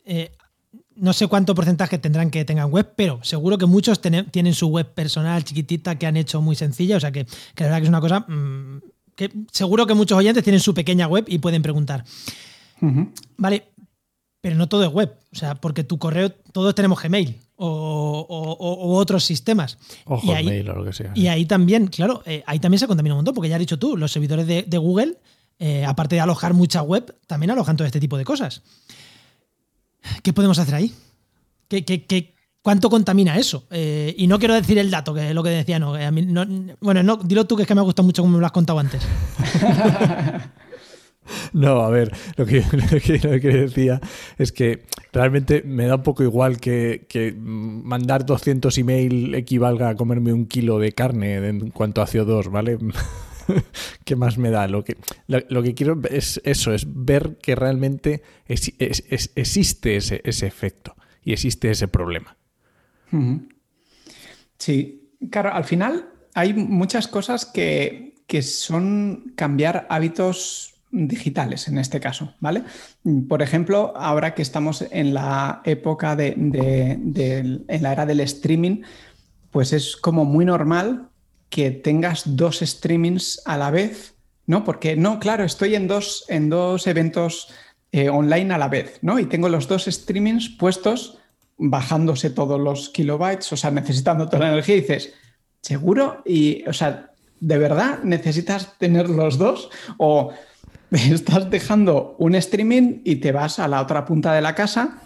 [0.04, 0.32] Eh,
[0.94, 4.94] no sé cuánto porcentaje tendrán que tengan web, pero seguro que muchos tienen su web
[4.94, 7.88] personal chiquitita que han hecho muy sencilla, o sea que, que la verdad que es
[7.88, 8.82] una cosa mm,
[9.14, 12.04] que seguro que muchos oyentes tienen su pequeña web y pueden preguntar.
[13.36, 13.68] Vale,
[14.40, 19.24] pero no todo es web, o sea, porque tu correo, todos tenemos Gmail o, otros
[19.24, 19.78] sistemas.
[20.04, 21.12] O y Hotmail o lo que sea.
[21.14, 23.78] Y ahí también, claro, eh, ahí también se contamina un montón, porque ya has dicho
[23.78, 25.18] tú, los servidores de, de Google
[25.58, 28.62] eh, aparte de alojar mucha web, también alojan todo este tipo de cosas.
[30.22, 30.92] ¿Qué podemos hacer ahí?
[31.68, 33.64] ¿Qué, cuánto contamina eso?
[33.70, 35.92] Eh, y no quiero decir el dato, que es lo que decía, no,
[36.80, 38.52] bueno, no, dilo tú que es que me ha gustado mucho como me lo has
[38.52, 39.02] contado antes.
[41.52, 42.60] No, a ver, lo que,
[43.40, 44.00] decía
[44.38, 49.94] es que realmente me da un poco igual que, que, mandar 200 email equivalga a
[49.94, 52.78] comerme un kilo de carne en cuanto a CO2, ¿vale?
[54.04, 54.68] ¿Qué más me da?
[54.68, 61.32] Lo que, lo, que quiero es eso, es ver que realmente existe ese, efecto y
[61.32, 62.36] existe ese problema.
[64.58, 72.34] Sí, claro, al final hay muchas cosas que, son cambiar hábitos digitales en este caso,
[72.40, 72.62] ¿vale?
[73.28, 78.82] Por ejemplo, ahora que estamos en la época de, en la era del streaming,
[79.50, 81.08] pues es como muy normal
[81.50, 84.14] que tengas dos streamings a la vez,
[84.46, 84.64] ¿no?
[84.64, 87.48] Porque no, claro, estoy en dos, en dos eventos
[87.92, 89.18] eh, online a la vez, ¿no?
[89.18, 91.18] Y tengo los dos streamings puestos
[91.58, 95.14] bajándose todos los kilobytes, o sea, necesitando toda la energía y dices,
[95.62, 96.22] ¿seguro?
[96.24, 99.70] Y, o sea, ¿de verdad necesitas tener los dos?
[99.98, 100.32] O
[100.90, 105.02] estás dejando un streaming y te vas a la otra punta de la casa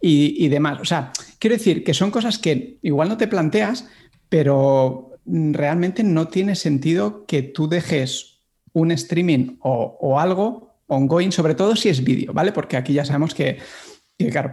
[0.00, 0.80] y, demás.
[0.80, 3.86] O sea, quiero decir que son cosas que igual no te planteas,
[4.28, 8.40] pero realmente no tiene sentido que tú dejes
[8.72, 12.52] un streaming o, algo ongoing, sobre todo si es vídeo, ¿vale?
[12.52, 13.58] Porque aquí ya sabemos que,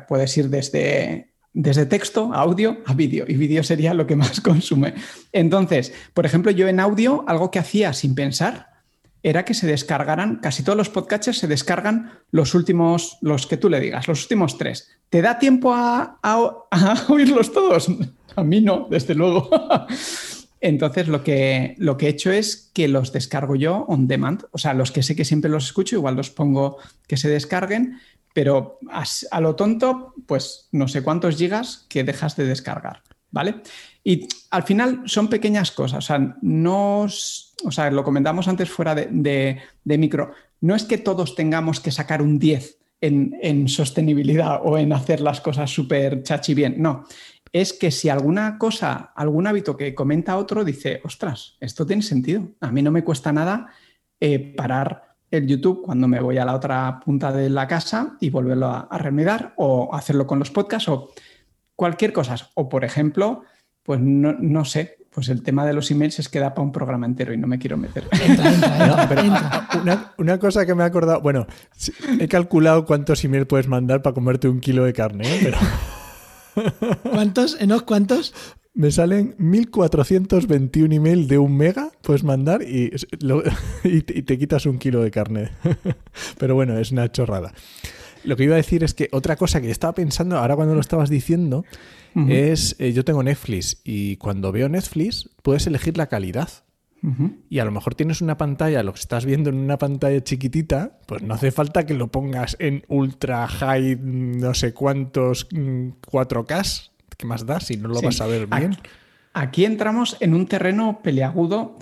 [0.08, 4.42] puedes ir desde, desde texto a audio a vídeo y vídeo sería lo que más
[4.42, 4.96] consume.
[5.32, 8.77] Entonces, por ejemplo, yo en audio, algo que hacía sin pensar
[9.24, 13.70] era que se descargaran, casi todos los podcasts se descargan los últimos, los que tú
[13.70, 14.90] le digas, los últimos tres.
[15.10, 17.90] ¿Te da tiempo a, a oírlos todos?
[18.36, 19.50] A mí no, desde luego.
[20.60, 24.46] Entonces lo que, lo que he hecho es que los descargo yo on demand.
[24.52, 26.78] O sea, los que sé que siempre los escucho, igual los pongo
[27.08, 28.00] que se descarguen,
[28.34, 33.04] pero a, lo tonto, pues no sé cuántos gigas que dejas de descargar.
[33.32, 33.56] ¿vale?
[34.08, 38.96] Y al final son pequeñas cosas, o sea, no, o sea, lo comentamos antes fuera
[38.96, 44.78] de, micro, no es que todos tengamos que sacar un 10 en, en sostenibilidad o
[44.78, 47.04] en hacer las cosas súper chachi bien, no,
[47.52, 52.48] es que si alguna cosa, algún hábito que comenta otro dice, ostras, esto tiene sentido,
[52.62, 53.68] a mí no me cuesta nada
[54.22, 58.30] eh, parar el YouTube cuando me voy a la otra punta de la casa y
[58.30, 61.10] volverlo a, a o hacerlo con los podcasts o
[61.76, 62.38] cualquier cosa.
[62.56, 63.44] O por ejemplo,
[63.88, 67.06] pues no, sé, pues el tema de los emails es que da para un programa
[67.06, 68.04] entero y no me quiero meter.
[70.18, 71.48] una, cosa que me he acordado, bueno,
[72.20, 75.40] he calculado cuántos emails puedes mandar para comerte un kilo de carne, ¿eh?
[75.42, 75.58] pero...
[77.14, 77.56] ¿Cuántos?
[77.62, 78.34] ¿Enos cuántos?
[78.74, 82.92] Me salen 1421 emails de un mega, puedes mandar y,
[83.86, 85.52] y, te quitas un kilo de carne.
[86.38, 87.54] Pero bueno, es una chorrada.
[88.26, 90.82] Lo que iba a decir es que otra cosa que estaba pensando ahora cuando lo
[90.82, 91.64] estabas diciendo
[92.30, 96.50] es, eh, yo tengo Netflix y cuando veo Netflix puedes elegir la calidad.
[97.50, 101.00] Y a lo mejor tienes una pantalla, lo que estás viendo en una pantalla chiquitita,
[101.06, 106.98] pues no hace falta que lo pongas en ultra high, no sé cuántos 4K mm,
[107.16, 108.78] ¿Qué más da si no lo vas a ver bien?
[109.34, 111.78] Aquí entramos en un terreno peliagudo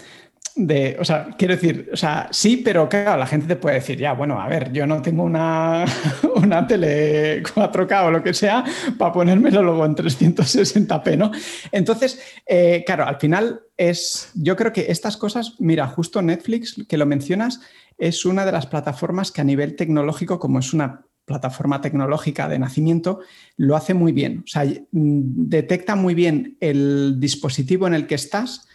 [0.56, 3.98] de, o sea, quiero decir, o sea, sí, pero claro, la gente te puede decir,
[3.98, 5.86] ya, bueno, a ver, yo no tengo una,
[6.36, 8.64] una tele 4K o lo que sea
[8.98, 11.32] para ponérmelo luego en 360p, ¿no?
[11.72, 16.98] Entonces, eh, claro, al final es, yo creo que estas cosas, mira, justo Netflix, que
[16.98, 17.60] lo mencionas,
[17.98, 22.60] es una de las plataformas que a nivel tecnológico, como es una plataforma tecnológica de
[22.60, 23.20] nacimiento,
[23.58, 24.44] lo hace muy bien.
[24.46, 28.68] O sea, detecta muy bien el dispositivo en el que estás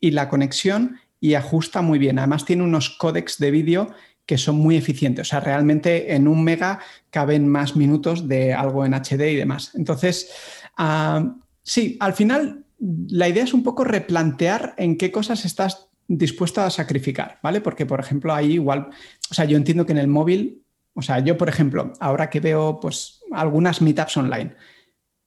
[0.00, 2.18] y la conexión y ajusta muy bien.
[2.18, 3.94] Además, tiene unos códecs de vídeo
[4.26, 5.26] que son muy eficientes.
[5.26, 9.70] O sea, realmente en un mega caben más minutos de algo en HD y demás.
[9.74, 10.30] Entonces,
[10.76, 12.66] ah, sí, al final
[13.08, 17.62] la idea es un poco replantear en qué cosas estás dispuesto a sacrificar, ¿vale?
[17.62, 18.90] Porque, por ejemplo, ahí igual,
[19.30, 22.40] o sea, yo entiendo que en el móvil o sea, yo, por ejemplo, ahora que
[22.40, 24.54] veo pues, algunas meetups online,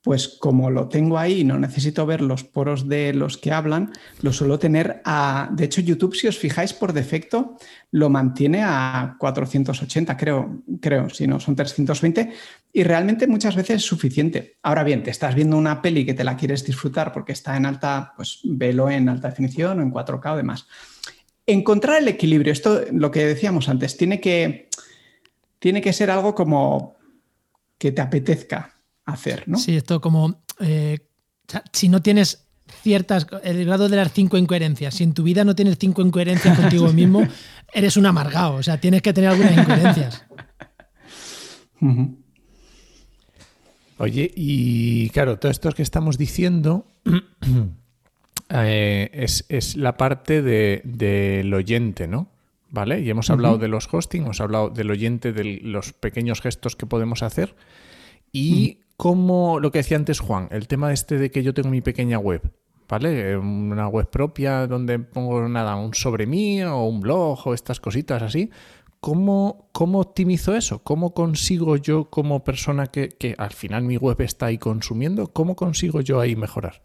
[0.02, 3.92] pues como lo tengo ahí y no necesito ver los poros de los que hablan,
[4.22, 5.50] lo suelo tener a...
[5.52, 7.56] De hecho, YouTube, si os fijáis por defecto,
[7.90, 12.32] lo mantiene a 480, creo, creo, si no son 320,
[12.72, 14.56] y realmente muchas veces es suficiente.
[14.62, 17.66] Ahora bien, te estás viendo una peli que te la quieres disfrutar porque está en
[17.66, 20.68] alta, pues velo en alta definición o en 4K o demás.
[21.44, 24.68] Encontrar el equilibrio, esto lo que decíamos antes, tiene que
[25.58, 26.96] tiene que ser algo como
[27.78, 28.77] que te apetezca
[29.12, 29.58] hacer, ¿no?
[29.58, 30.98] Sí, esto como eh,
[31.72, 32.46] si no tienes
[32.82, 36.58] ciertas el grado de las cinco incoherencias, si en tu vida no tienes cinco incoherencias
[36.60, 37.26] contigo mismo,
[37.72, 40.24] eres un amargado, o sea, tienes que tener algunas incoherencias.
[44.00, 46.86] Oye, y claro, todo esto que estamos diciendo
[48.50, 52.28] eh, es, la parte del oyente, ¿no?
[52.70, 53.00] ¿vale?
[53.00, 56.86] Y hemos hablado de los hosting, hemos hablado del oyente, de los pequeños gestos que
[56.86, 57.56] podemos hacer
[58.32, 61.80] y como lo que decía antes Juan, el tema este de que yo tengo mi
[61.80, 62.42] pequeña web,
[62.88, 63.36] ¿vale?
[63.36, 68.22] Una web propia donde pongo nada, un sobre mí o un blog o estas cositas
[68.22, 68.50] así.
[68.98, 70.82] ¿Cómo, ¿Cómo optimizo eso?
[70.82, 75.54] ¿Cómo consigo yo como persona que, que al final mi web está ahí consumiendo, cómo
[75.54, 76.82] consigo yo ahí mejorar?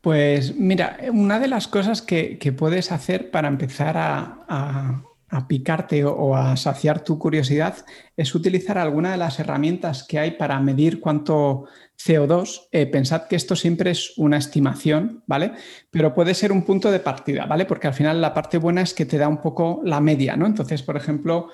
[0.00, 5.02] Pues mira, una de las cosas que, puedes hacer para empezar a,
[5.46, 7.76] picarte o, a saciar tu curiosidad
[8.16, 11.66] es utilizar alguna de las herramientas que hay para medir cuánto
[11.98, 12.68] CO2.
[12.72, 15.52] Eh, pensad que esto siempre es una estimación, ¿vale?
[15.90, 17.64] Pero puede ser un punto de partida, ¿vale?
[17.64, 20.46] Porque al final la parte buena es que te da un poco la media, ¿no?
[20.46, 21.48] Entonces, por ejemplo,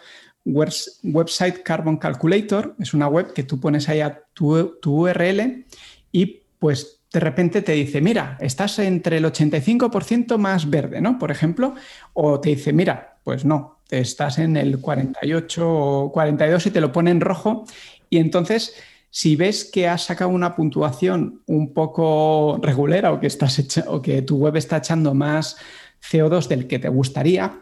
[0.45, 5.67] website Carbon Calculator es una web que tú pones ahí a tu, tu URL
[6.13, 11.19] y pues de repente te dice, mira, estás entre el 85% más verde, ¿no?
[11.19, 11.75] Por ejemplo,
[12.13, 16.93] o te dice, mira, pues no, estás en el 48 o 42 y te lo
[16.93, 17.65] pone en rojo.
[18.09, 18.77] Y entonces,
[19.11, 24.23] si ves que has sacado una puntuación un poco regulera o que, estás o que
[24.23, 25.57] tu web está echando más
[26.09, 27.59] CO2 del que te gustaría,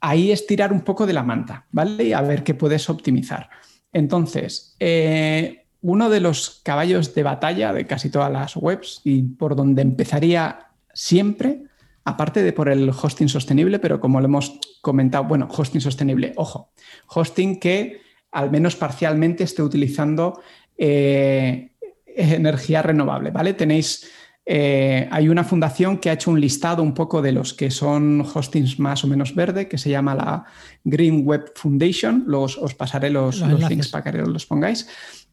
[0.00, 2.04] ahí es tirar un poco de la manta, ¿vale?
[2.04, 3.50] Y a ver qué puedes optimizar.
[3.92, 9.56] Entonces, eh, uno de los caballos de batalla de casi todas las webs y por
[9.56, 11.64] donde empezaría siempre,
[12.04, 16.72] aparte de por el hosting sostenible, pero como lo hemos comentado, bueno, hosting sostenible, ojo,
[17.08, 20.40] hosting que al menos parcialmente esté utilizando
[20.76, 21.70] eh,
[22.06, 23.54] energía renovable, ¿vale?
[23.54, 24.10] Tenéis,
[24.44, 28.20] eh, hay una fundación que ha hecho un listado un poco de los que son
[28.20, 30.44] hostings más o menos verde, que se llama la
[30.82, 34.86] Green Web Foundation, luego os, pasaré los, los links para que los pongáis.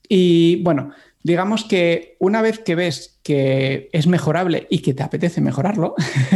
[0.07, 0.91] Y bueno,
[1.23, 5.95] digamos que una vez que ves que es mejorable y que te apetece mejorarlo,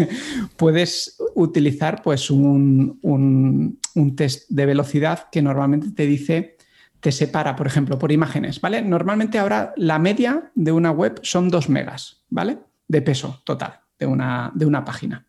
[0.58, 6.58] puedes utilizar pues un, un, test de velocidad que normalmente te dice,
[7.00, 8.82] te separa, por ejemplo, por imágenes, ¿vale?
[8.82, 12.60] Normalmente ahora la media de una web son 2 megas, ¿vale?
[12.88, 15.26] De peso total de una, de una página.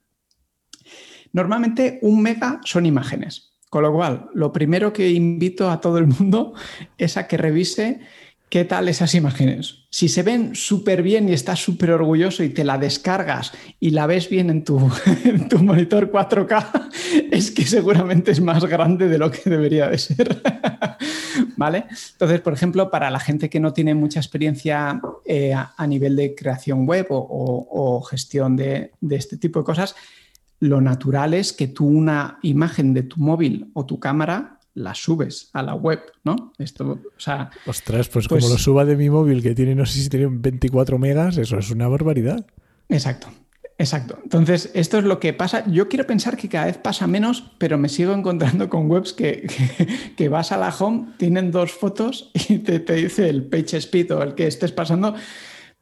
[1.33, 6.07] Normalmente un mega son imágenes, con lo cual lo primero que invito a todo el
[6.07, 6.55] mundo
[6.99, 8.01] es a que revise
[8.49, 9.87] ¿Qué tal esas imágenes?
[9.91, 14.07] Si se ven súper bien y estás súper orgulloso y te la descargas y la
[14.07, 14.79] ves bien en tu,
[15.61, 16.89] monitor 4K,
[17.33, 20.41] es que seguramente es más grande de lo que debería de ser.
[21.57, 21.87] ¿Vale?
[22.13, 26.35] Entonces, por ejemplo, para la gente que no tiene mucha experiencia eh, a nivel de
[26.35, 29.97] creación web o, gestión de este tipo de cosas,
[30.61, 35.51] lo natural es que tú una imagen de tu móvil o tu cámara la subes
[35.55, 36.53] a la web, ¿no?
[36.59, 39.87] Esto, o sea, Ostras, pues, como pues lo suba de mi móvil, que tiene, no
[39.87, 42.47] sé si tiene 24 megas, eso es una barbaridad.
[42.89, 43.29] Exacto.
[43.79, 44.19] Exacto.
[44.23, 45.65] Entonces, esto es lo que pasa.
[45.71, 49.47] Yo quiero pensar que cada vez pasa menos, pero me sigo encontrando con webs que,
[50.17, 54.15] que, vas a la home, tienen dos fotos y te, te, dice el page speed
[54.15, 55.15] o el que estés pasando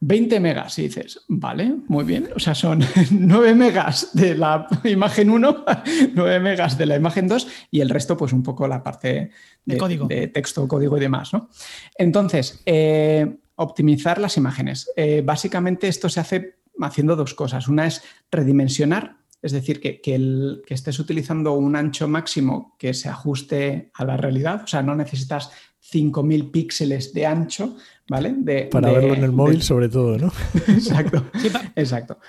[0.07, 5.31] 20 megas y dices, vale, muy bien, o sea, son 9 megas de la imagen
[5.31, 5.65] 1,
[6.13, 9.31] 9 megas de la imagen 2 y el resto pues un poco la parte
[9.65, 10.07] de, código.
[10.07, 11.49] de texto, código y demás, ¿no?
[11.97, 14.91] Entonces, eh, optimizar las imágenes.
[14.95, 17.67] Eh, básicamente esto se hace haciendo dos cosas.
[17.67, 23.89] Una es redimensionar, es decir, que, que, estés utilizando un ancho máximo que se ajuste
[23.95, 25.49] a la realidad, o sea, no necesitas
[25.91, 28.33] 5.000 píxeles de ancho, ¿vale?
[28.37, 30.31] De, Para verlo en el móvil sobre todo, ¿no?
[30.67, 31.25] exacto,
[31.75, 32.19] exacto.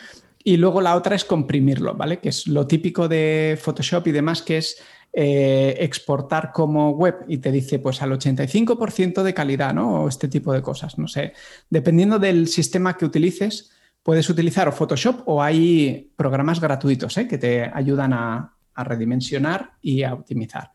[0.45, 2.19] Y luego la otra es comprimirlo, ¿vale?
[2.19, 4.81] Que es lo típico de Photoshop y demás, que es
[5.13, 10.03] eh, exportar como web y te dice pues al 85% de calidad, ¿no?
[10.03, 11.33] O este tipo de cosas, no sé.
[11.71, 17.27] Dependiendo del sistema que utilices, puedes utilizar o Photoshop o hay programas gratuitos ¿eh?
[17.27, 20.71] que te ayudan a, a redimensionar y a optimizar.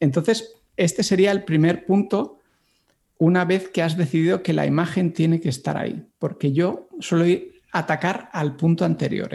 [0.00, 2.38] Entonces, este sería el primer punto
[3.18, 7.24] una vez que has decidido que la imagen tiene que estar ahí, porque yo suelo
[7.72, 9.30] atacar al punto anterior.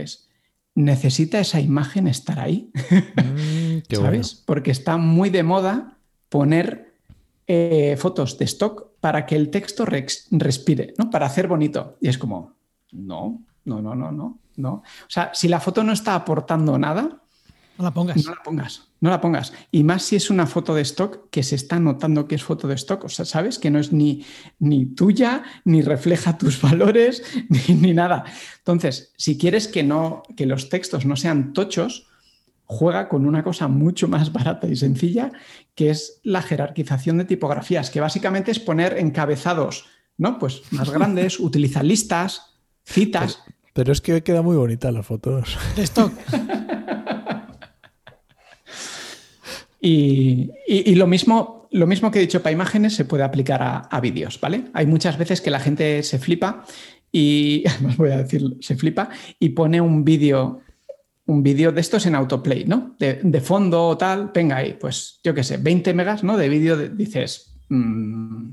[0.75, 2.71] ¿necesita esa imagen estar ahí?
[3.15, 4.43] Mm, ¿Sabes?
[4.45, 5.97] Porque está muy de moda
[6.29, 6.93] poner
[7.47, 11.09] eh, fotos de stock para que el texto respire, ¿no?
[11.09, 11.97] Para hacer bonito.
[11.99, 12.53] Y es como,
[12.91, 14.71] no, no, no, no, no, no.
[14.73, 17.18] O sea, si la foto no está aportando nada,
[17.79, 18.25] no la pongas.
[18.25, 18.83] No la pongas.
[18.99, 19.53] No la pongas.
[19.71, 22.67] Y más si es una foto de stock que se está notando que es foto
[22.67, 23.05] de stock.
[23.05, 24.25] O sea, sabes que no es ni,
[24.59, 28.25] ni tuya, ni refleja tus valores, ni, nada.
[28.57, 32.07] Entonces, si quieres que, no, que los textos no sean tochos,
[32.65, 35.31] juega con una cosa mucho más barata y sencilla,
[35.73, 39.85] que es la jerarquización de tipografías, que básicamente es poner encabezados,
[40.17, 40.37] ¿no?
[40.37, 43.39] Pues más grandes, utiliza listas, citas.
[43.45, 45.57] Pero, pero es que queda muy bonita las fotos.
[45.77, 46.11] De stock.
[49.81, 54.39] Y, lo, mismo, lo mismo que he dicho para imágenes se puede aplicar a, vídeos,
[54.41, 54.65] ¿vale?
[54.73, 56.65] Hay muchas veces que la gente se flipa
[57.11, 60.61] y, además voy a decir, se flipa y pone un vídeo
[61.25, 62.95] un vídeo de estos en autoplay, ¿no?
[62.97, 66.35] De, fondo o tal, venga ahí, pues yo qué sé, 20 megas, ¿no?
[66.37, 68.49] De vídeo, dices, mm,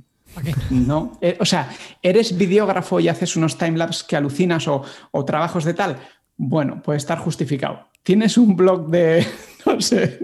[0.70, 1.70] no, eh, o sea,
[2.02, 5.96] eres videógrafo y haces unos timelapse que alucinas o, o trabajos de tal,
[6.36, 7.88] bueno, puede estar justificado.
[8.06, 9.26] Tienes un blog de,
[9.66, 10.20] no sé,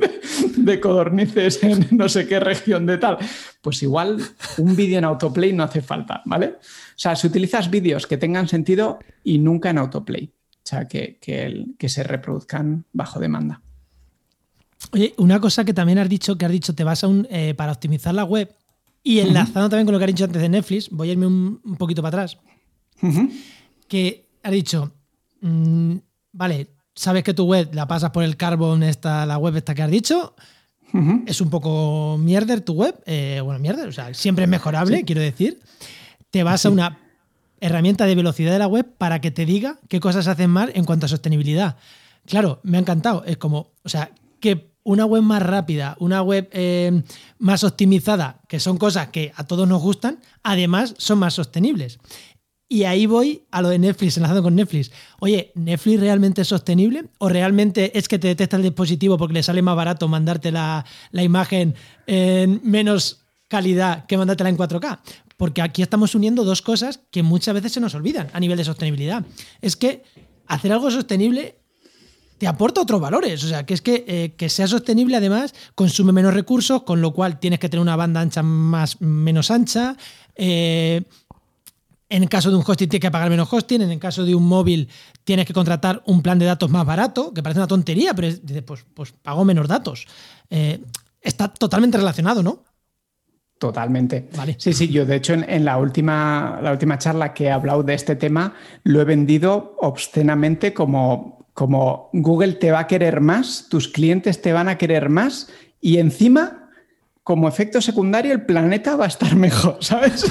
[0.56, 3.18] de codornices en no sé qué región de tal,
[3.60, 4.22] pues igual
[4.58, 6.46] un vídeo en autoplay no hace falta, ¿vale?
[6.46, 11.18] O sea, si utilizas vídeos que tengan sentido y nunca en autoplay, o sea, que,
[11.20, 13.62] que, se reproduzcan bajo demanda.
[14.92, 17.54] Oye, una cosa que también has dicho, que has dicho, te vas a un, eh,
[17.54, 18.54] para optimizar la web
[19.02, 21.60] y enlazando también con lo que has dicho antes de Netflix, voy a irme un,
[21.76, 22.38] poquito para atrás,
[23.88, 24.92] que has dicho,
[25.40, 25.96] mm,
[26.30, 29.82] vale, sabes que tu web la pasas por el carbon, esta, la web esta que
[29.82, 30.34] has dicho.
[31.26, 33.02] Es un poco mierder tu web.
[33.06, 35.60] Eh, bueno, mierder, o sea, siempre es mejorable, quiero decir.
[36.30, 36.98] Te vas a una
[37.60, 40.84] herramienta de velocidad de la web para que te diga qué cosas hacen mal en
[40.84, 41.76] cuanto a sostenibilidad.
[42.26, 43.24] Claro, me ha encantado.
[43.24, 47.02] Es como, o sea, que una web más rápida, una web eh,
[47.38, 52.00] más optimizada, que son cosas que a todos nos gustan, además son más sostenibles.
[52.72, 54.90] Y ahí voy a lo de Netflix, enlazando con Netflix.
[55.20, 57.04] Oye, ¿Netflix realmente es sostenible?
[57.18, 60.82] ¿O realmente es que te detecta el dispositivo porque le sale más barato mandarte la,
[61.12, 61.74] imagen
[62.06, 65.00] en menos calidad que mandártela en 4K?
[65.36, 68.64] Porque aquí estamos uniendo dos cosas que muchas veces se nos olvidan a nivel de
[68.64, 69.22] sostenibilidad.
[69.60, 70.04] Es que
[70.46, 71.56] hacer algo sostenible
[72.38, 73.44] te aporta otros valores.
[73.44, 77.12] O sea, que es que, eh, que sea sostenible además consume menos recursos, con lo
[77.12, 79.96] cual tienes que tener una banda ancha más menos ancha,
[80.34, 81.02] Eh,
[82.12, 84.34] en el caso de un hosting tienes que pagar menos hosting, en el caso de
[84.34, 84.88] un móvil
[85.24, 88.28] tienes que contratar un plan de datos más barato, que parece una tontería, pero
[88.66, 90.06] pues, pues pago menos datos.
[90.50, 90.84] Eh,
[91.22, 92.64] está totalmente relacionado, ¿no?
[93.58, 94.28] Totalmente.
[94.58, 97.94] Sí, sí, yo de hecho en, la, última, la última charla que he hablado de
[97.94, 103.88] este tema lo he vendido obscenamente como, como Google te va a querer más, tus
[103.88, 105.48] clientes te van a querer más
[105.80, 106.61] y encima
[107.22, 110.24] como efecto secundario el planeta va a estar mejor, ¿sabes?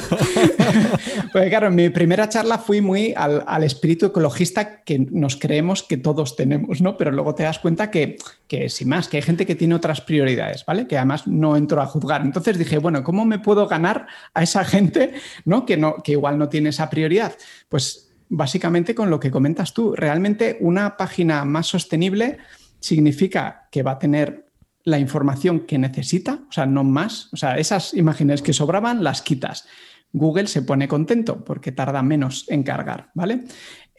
[1.34, 5.98] Porque claro, en mi primera charla fui muy al, espíritu ecologista que nos creemos que
[5.98, 6.98] todos tenemos, ¿no?
[6.98, 8.18] Pero luego te das cuenta que,
[8.48, 10.88] que, sin más, que hay gente que tiene otras prioridades, ¿vale?
[10.88, 12.22] Que además no entro a juzgar.
[12.22, 15.14] Entonces dije, bueno, ¿cómo me puedo ganar a esa gente,
[15.46, 15.66] ¿no?
[15.66, 17.34] Que, no, que igual no tiene esa prioridad?
[17.70, 22.38] Pues básicamente con lo que comentas tú, realmente una página más sostenible
[22.80, 24.51] significa que va a tener
[24.84, 27.30] la información que necesita, o sea, no más.
[27.34, 29.68] O sea, esas imágenes que sobraban las quitas.
[30.14, 33.46] Google se pone contento porque tarda menos en cargar, ¿vale?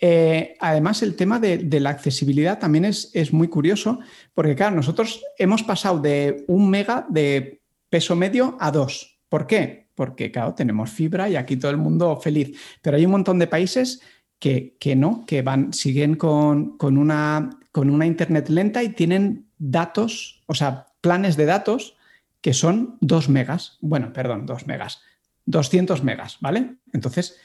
[0.04, 4.00] Eh, además, el tema de, la accesibilidad también es, muy curioso,
[4.34, 9.20] porque claro, nosotros hemos pasado de un mega de peso medio a dos.
[9.28, 9.86] ¿Por qué?
[9.94, 12.58] Porque, claro, tenemos fibra y aquí todo el mundo feliz.
[12.82, 14.00] Pero hay un montón de países
[14.40, 20.54] que, no, que van, siguen con, una, con una internet lenta y tienen datos, o
[20.54, 21.96] sea, planes de datos
[22.40, 23.78] que son 2 megas.
[23.80, 25.00] Bueno, perdón, 2 megas.
[25.46, 26.76] 200 megas, ¿vale?
[26.92, 27.36] Entonces,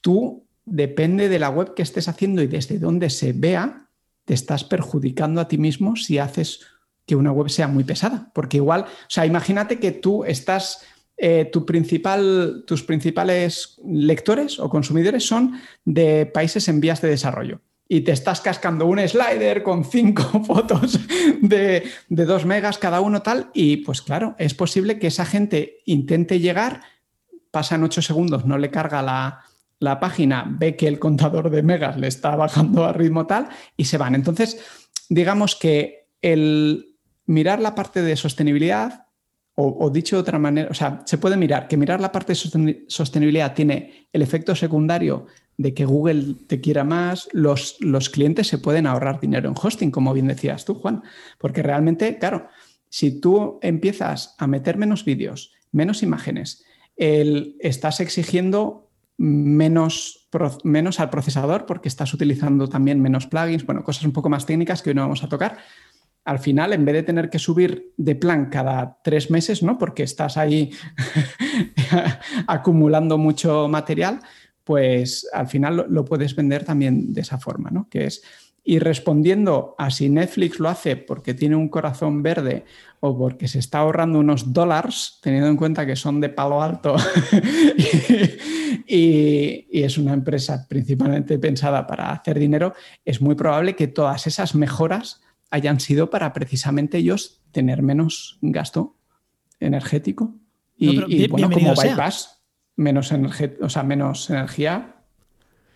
[0.00, 3.88] tú, depende de la web que estés haciendo y desde dónde se vea,
[4.24, 6.60] te estás perjudicando a ti mismo si haces
[7.06, 8.30] que una web sea muy pesada.
[8.34, 10.82] Porque igual, o sea, imagínate que tú estás,
[11.18, 17.60] eh, tu principal, tus principales lectores o consumidores son de países en vías de desarrollo
[17.92, 20.96] y te estás cascando un slider con cinco fotos
[21.42, 26.38] de, dos megas cada uno tal, y pues claro, es posible que esa gente intente
[26.38, 26.82] llegar,
[27.50, 29.40] pasan ocho segundos, no le carga la,
[29.80, 33.86] la página, ve que el contador de megas le está bajando a ritmo tal y
[33.86, 34.14] se van.
[34.14, 34.60] Entonces,
[35.08, 39.08] digamos que el mirar la parte de sostenibilidad,
[39.62, 42.84] o, dicho de otra manera, o sea, se puede mirar que mirar la parte de
[42.88, 48.58] sostenibilidad tiene el efecto secundario de que Google te quiera más, los, los clientes se
[48.58, 51.02] pueden ahorrar dinero en hosting, como bien decías tú, Juan.
[51.38, 52.48] Porque realmente, claro,
[52.88, 56.64] si tú empiezas a meter menos vídeos, menos imágenes,
[56.96, 60.28] el, estás exigiendo menos,
[60.64, 64.80] menos al procesador porque estás utilizando también menos plugins, bueno, cosas un poco más técnicas
[64.80, 65.58] que hoy no vamos a tocar.
[66.24, 69.78] Al final, en vez de tener que subir de plan cada tres meses, ¿no?
[69.78, 70.70] Porque estás ahí
[72.46, 74.20] acumulando mucho material,
[74.64, 77.88] pues al final lo, puedes vender también de esa forma, ¿no?
[77.88, 78.22] Que es
[78.62, 82.64] y respondiendo a si Netflix lo hace porque tiene un corazón verde
[83.00, 86.94] o porque se está ahorrando unos dólares, teniendo en cuenta que son de palo alto
[88.86, 94.54] y, es una empresa principalmente pensada para hacer dinero, es muy probable que todas esas
[94.54, 98.96] mejoras hayan sido para precisamente ellos tener menos gasto
[99.58, 100.34] energético
[100.76, 102.40] y, bueno, como bypass
[102.76, 103.12] menos,
[103.60, 104.94] o sea, menos energía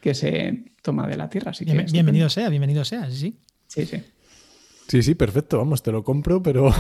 [0.01, 1.51] que se toma de la Tierra.
[1.51, 3.39] Así que bienvenido sea, bienvenido sea, sí, sí.
[3.67, 4.03] Sí, sí.
[5.03, 6.73] Sí, perfecto, vamos, te lo compro, pero,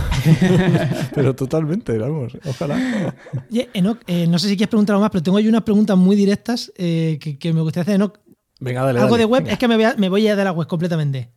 [1.14, 3.14] pero totalmente, vamos, ojalá.
[3.50, 6.72] Eh, no sé si quieres preguntar algo más, pero tengo ahí unas preguntas muy directas
[6.76, 8.18] eh, que, me gustaría hacer, Enoch.
[8.60, 9.00] Venga, dale.
[9.00, 11.30] Algo de web, es que me voy, a, me voy a de la web completamente.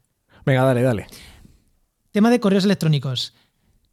[0.46, 1.08] Venga, dale, dale.
[2.18, 3.36] Tema de correos electrónicos.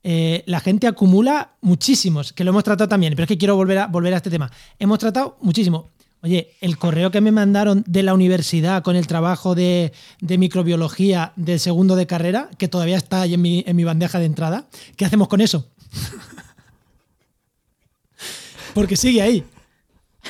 [0.03, 3.77] Eh, la gente acumula muchísimos, que lo hemos tratado también, pero es que quiero volver
[3.77, 4.51] a, volver a este tema.
[4.79, 5.91] Hemos tratado muchísimo.
[6.23, 11.61] Oye, el correo que me mandaron de la universidad con el trabajo de, microbiología del
[11.61, 15.05] segundo de carrera, que todavía está ahí en mi, en mi bandeja de entrada, ¿qué
[15.05, 15.69] hacemos con eso?
[18.73, 19.45] Porque sigue ahí.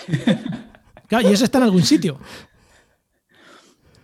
[1.06, 2.18] Claro, y eso está en algún sitio.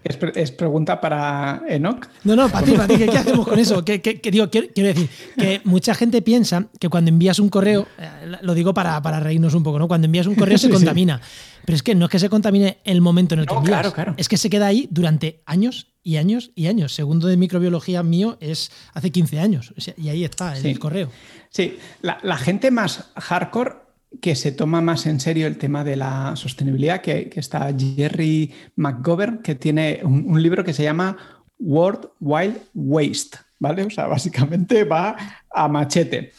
[0.03, 2.07] Es, pregunta para Enoch.
[2.25, 3.85] No, no, para ti, para ti, ¿qué, hacemos con eso?
[3.85, 3.99] ¿Qué,
[4.33, 8.73] digo, quiero, decir que mucha gente piensa que cuando envías un correo, eh, lo digo
[8.73, 9.89] para, reírnos un poco, ¿no?
[9.89, 11.21] Cuando envías un correo se contamina.
[11.67, 13.81] Pero es que no es que se contamine el momento en el que envías.
[13.81, 14.15] Claro, claro.
[14.17, 16.95] Es que se queda ahí durante años y años y años.
[16.95, 19.75] Segundo de microbiología mío es hace 15 años.
[19.99, 21.11] y ahí está, el correo.
[21.51, 23.90] Sí, la, la gente más hardcore
[24.21, 29.39] que se toma más en serio el tema de la sostenibilidad, que, está Jerry McGovern,
[29.43, 31.17] que tiene un, libro que se llama
[31.59, 33.85] World Wild Waste, ¿vale?
[33.85, 35.17] O sea, básicamente va
[35.51, 36.33] a machete.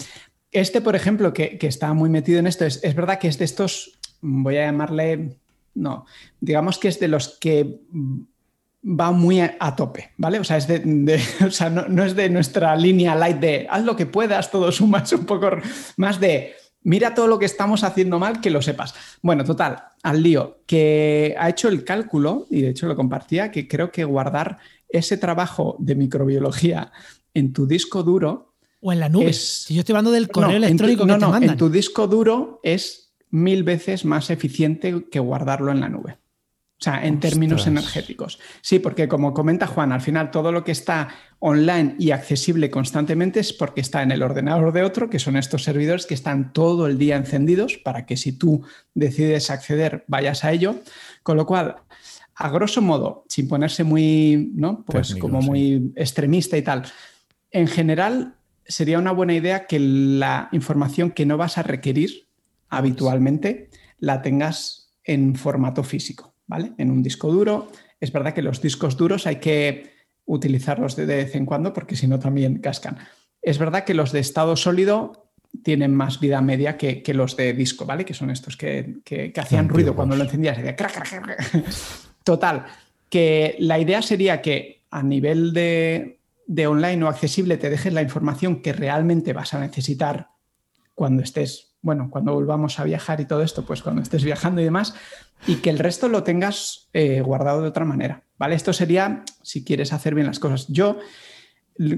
[0.52, 3.98] Este, por ejemplo, que, está muy metido en esto, es, verdad que es de estos,
[4.20, 5.38] voy a llamarle,
[5.74, 6.06] no,
[6.42, 7.80] digamos que es de los que
[8.84, 10.40] va muy a, tope, ¿vale?
[10.40, 13.84] O sea, es de, o sea no, no, es de nuestra línea light de haz
[13.86, 15.52] lo que puedas, todo suma, es un poco
[15.96, 16.54] más de
[16.84, 18.94] mira todo lo que estamos haciendo mal, que lo sepas.
[19.22, 23.68] Bueno, total, al lío, que ha hecho el cálculo, y de hecho lo compartía, que
[23.68, 24.58] creo que guardar
[24.90, 26.92] ese trabajo de microbiología
[27.34, 28.56] en tu disco duro.
[28.82, 29.32] O en la nube.
[29.34, 33.14] si yo estoy hablando del correo electrónico que te no, En tu disco duro es
[33.30, 36.18] mil veces más eficiente que guardarlo en la nube.
[36.82, 38.40] O sea, en términos energéticos.
[38.62, 43.40] Sí, porque como comenta Juan, al final todo lo que está online y accesible constantemente
[43.40, 46.88] es porque está en el ordenador de otro, que son estos servidores que están todo
[46.88, 48.66] el día encendidos para que si tú
[48.96, 50.80] decides acceder vayas a ello.
[51.22, 51.76] Con lo cual,
[52.34, 54.84] a grosso modo, sin ponerse muy, ¿no?
[54.84, 56.82] Pues como muy extremista y tal,
[57.52, 62.28] en general sería una buena idea que la información que no vas a requerir
[62.70, 63.70] habitualmente
[64.00, 66.31] la tengas en formato físico.
[66.78, 67.70] En un disco duro.
[67.99, 69.91] Es verdad que los discos duros hay que
[70.26, 72.97] utilizarlos de vez en cuando porque si no también cascan.
[73.41, 75.32] Es verdad que los de estado sólido
[75.64, 78.06] tienen más vida media que, los de disco, ¿vale?
[78.06, 80.58] Que son estos que, hacían ruido cuando lo encendías.
[82.24, 82.66] Total,
[83.10, 88.02] que la idea sería que a nivel de, de online o accesible te dejes la
[88.02, 90.30] información que realmente vas a necesitar
[90.95, 94.66] cuando estés, bueno, cuando volvamos a viajar y todo esto, pues cuando estés viajando y
[94.66, 94.94] demás,
[95.48, 98.24] y que el resto lo tengas eh, guardado de otra manera.
[98.38, 98.56] ¿vale?
[98.56, 100.68] Esto sería si quieres hacer bien las cosas.
[100.68, 101.00] Yo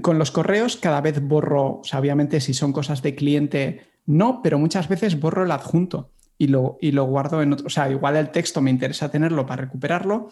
[0.01, 4.87] con los correos cada vez borro, obviamente si son cosas de cliente, no, pero muchas
[4.87, 7.67] veces borro el adjunto y lo, y lo guardo en otro.
[7.67, 10.29] O sea, igual el texto me interesa tenerlo para recuperarlo.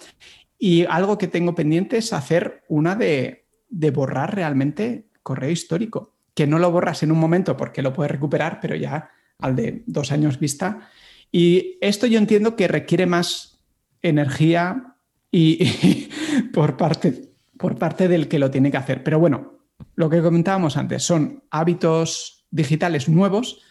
[0.58, 6.48] Y algo que tengo pendiente es hacer una de, de borrar realmente correo histórico, que
[6.48, 9.10] no lo borras en un momento porque lo puedes recuperar, pero ya
[9.42, 10.90] al de dos años vista
[11.32, 13.60] y esto yo entiendo que requiere más
[14.02, 14.96] energía
[15.32, 16.10] y,
[16.54, 19.04] por, parte, por parte del que lo tiene que hacer.
[19.04, 19.60] Pero bueno,
[19.96, 23.62] lo que comentábamos antes son hábitos digitales nuevos.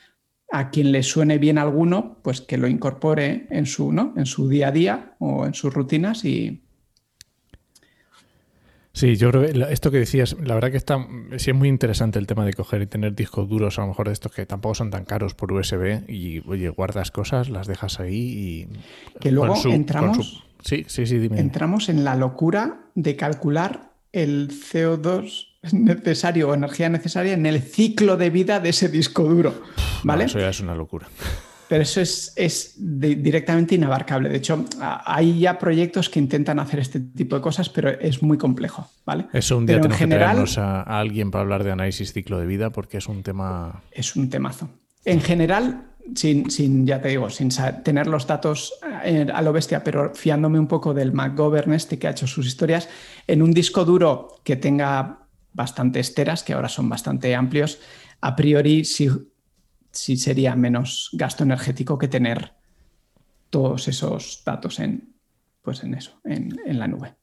[0.52, 4.14] A quien le suene bien alguno, pues que lo incorpore en su, ¿no?
[4.16, 6.64] en su día a día o en sus rutinas y,
[8.92, 12.18] Sí, yo creo que esto que decías, la verdad que está, sí es muy interesante
[12.18, 14.74] el tema de coger y tener discos duros, a lo mejor de estos que tampoco
[14.74, 18.68] son tan caros por USB y, oye, guardas cosas, las dejas ahí y...
[19.20, 20.44] Que luego entramos...
[20.64, 21.38] sí, sí, sí, dime.
[21.38, 28.16] Entramos en la locura de calcular el CO2 necesario o energía necesaria en el ciclo
[28.16, 29.62] de vida de ese disco duro,
[30.02, 30.24] ¿vale?
[30.24, 31.06] eso ya es una locura.
[31.70, 34.28] Pero eso es, directamente inabarcable.
[34.28, 38.38] De hecho, hay ya proyectos que intentan hacer este tipo de cosas, pero es muy
[38.38, 39.26] complejo, ¿vale?
[39.32, 42.70] Eso un día tenemos que traernos a, alguien para hablar de análisis ciclo de vida
[42.70, 43.84] porque es un tema...
[43.92, 44.68] Es un temazo.
[45.04, 45.84] En general,
[46.16, 47.50] sin, sin, ya te digo, sin
[47.84, 48.72] tener los datos
[49.04, 52.48] eh, a lo bestia, pero fiándome un poco del McGovern este que ha hecho sus
[52.48, 52.88] historias,
[53.28, 55.20] en un disco duro que tenga
[55.52, 57.78] bastantes teras, que ahora son bastante amplios,
[58.20, 59.08] a priori, si
[60.00, 62.54] sí sería menos gasto energético que tener
[63.50, 65.14] todos esos datos en,
[65.60, 67.14] pues en eso, en, la nube.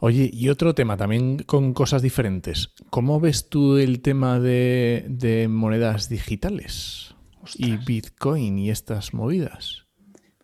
[0.00, 2.72] Oye, y otro tema también con cosas diferentes.
[2.90, 7.14] ¿Cómo ves tú el tema de, monedas digitales
[7.54, 9.86] y Bitcoin y estas movidas?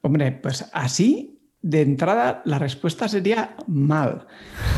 [0.02, 1.31] Hombre, pues así
[1.62, 4.26] de entrada la respuesta sería mal.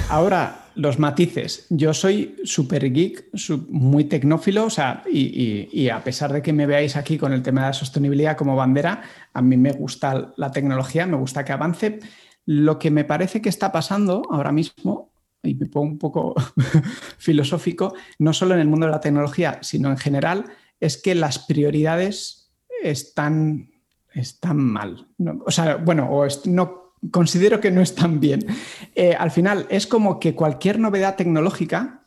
[0.09, 1.67] Ahora, los matices.
[1.71, 3.31] Yo soy súper geek,
[3.69, 7.63] muy tecnófilo, o sea, y, a pesar de que me veáis aquí con el tema
[7.63, 12.01] de la sostenibilidad como bandera, a mí me gusta la tecnología, me gusta que avance.
[12.47, 15.13] Lo que me parece que está pasando ahora mismo,
[15.43, 16.35] y me pongo un poco
[17.19, 20.45] filosófico, no solo en el mundo de la tecnología, sino en general,
[20.81, 23.71] es que las prioridades están,
[24.15, 25.09] están mal.
[25.45, 28.47] o sea, bueno, o no considero que no están bien.
[28.95, 32.03] Eh, al final, es como que cualquier novedad tecnológica,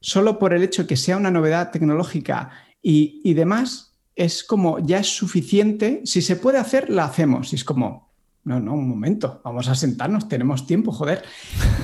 [0.00, 2.50] solo por el hecho de que sea una novedad tecnológica
[2.80, 6.00] y, demás, es como ya es suficiente.
[6.04, 7.52] Si se puede hacer, la hacemos.
[7.52, 8.10] Y es como,
[8.44, 11.22] no, no, un momento, vamos a sentarnos, tenemos tiempo, joder.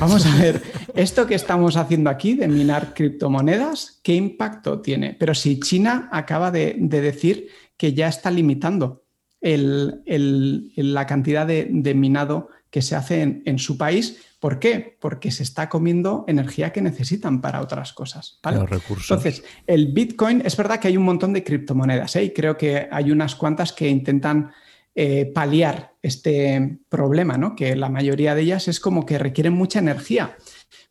[0.01, 0.63] Vamos a ver,
[0.95, 5.15] esto que estamos haciendo aquí de minar criptomonedas, ¿qué impacto tiene?
[5.19, 9.04] Pero si China acaba de decir que ya está limitando
[9.45, 14.21] la cantidad de, minado que se hace en, su país.
[14.41, 14.97] ¿Por qué?
[15.01, 18.41] Porque se está comiendo energía que necesitan para otras cosas.
[18.43, 19.11] Los recursos.
[19.11, 22.25] Entonces, el Bitcoin, es verdad que hay un montón de criptomonedas ¿eh?
[22.25, 24.51] y creo que hay unas cuantas que intentan
[24.97, 27.55] eh, paliar este problema, ¿no?
[27.55, 30.37] que la mayoría de ellas es como que requieren mucha energía,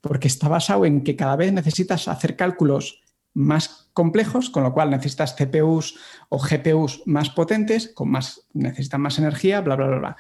[0.01, 3.01] porque está basado en que cada vez necesitas hacer cálculos
[3.33, 5.95] más complejos, con lo cual necesitas CPUs
[6.29, 10.17] o GPUs más potentes, con más, necesitan más energía, bla, bla, bla, bla.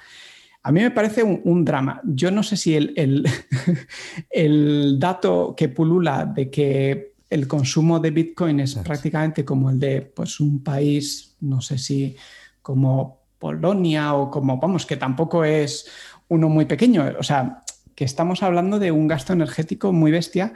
[0.65, 1.99] A mí me parece un, drama.
[2.05, 2.93] Yo no sé si el,
[4.29, 10.01] el, dato que pulula de que el consumo de Bitcoin es prácticamente como el de
[10.01, 12.15] pues, un país, no sé si
[12.61, 15.89] como Polonia o como, vamos, que tampoco es
[16.29, 17.03] uno muy pequeño.
[17.19, 17.63] O sea,
[17.95, 20.53] que estamos hablando de un gasto energético muy bestia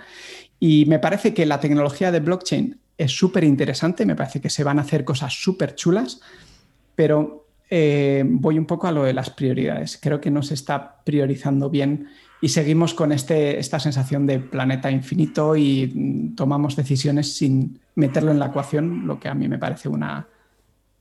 [0.60, 4.64] y me parece que la tecnología de blockchain es súper interesante, me parece que se
[4.64, 6.20] van a hacer cosas súper chulas,
[6.96, 10.00] pero eh, voy un poco a lo de las prioridades.
[10.02, 12.08] Creo que no se está priorizando bien
[12.42, 18.32] y seguimos con este, esta sensación de planeta infinito y mm, tomamos decisiones sin meterlo
[18.32, 20.28] en la ecuación, lo que a mí me parece una,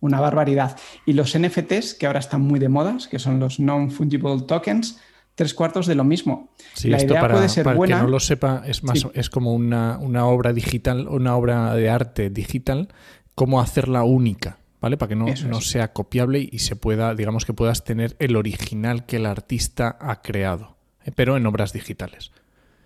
[0.01, 0.76] una barbaridad.
[1.05, 4.99] Y los NFTs, que ahora están muy de modas, que son los non-fungible tokens,
[5.37, 6.51] tres cuartos de lo mismo.
[6.74, 9.30] Sí, la esto idea para, puede ser para que no lo sepa, es más, es
[9.30, 12.89] como una, una, obra digital, una obra de arte digital,
[13.37, 14.97] cómo hacerla única, ¿vale?
[14.97, 19.07] Para que no, no sea copiable y se pueda, digamos que puedas tener el original
[19.07, 22.32] que el artista ha creado, eh, pero en obras digitales.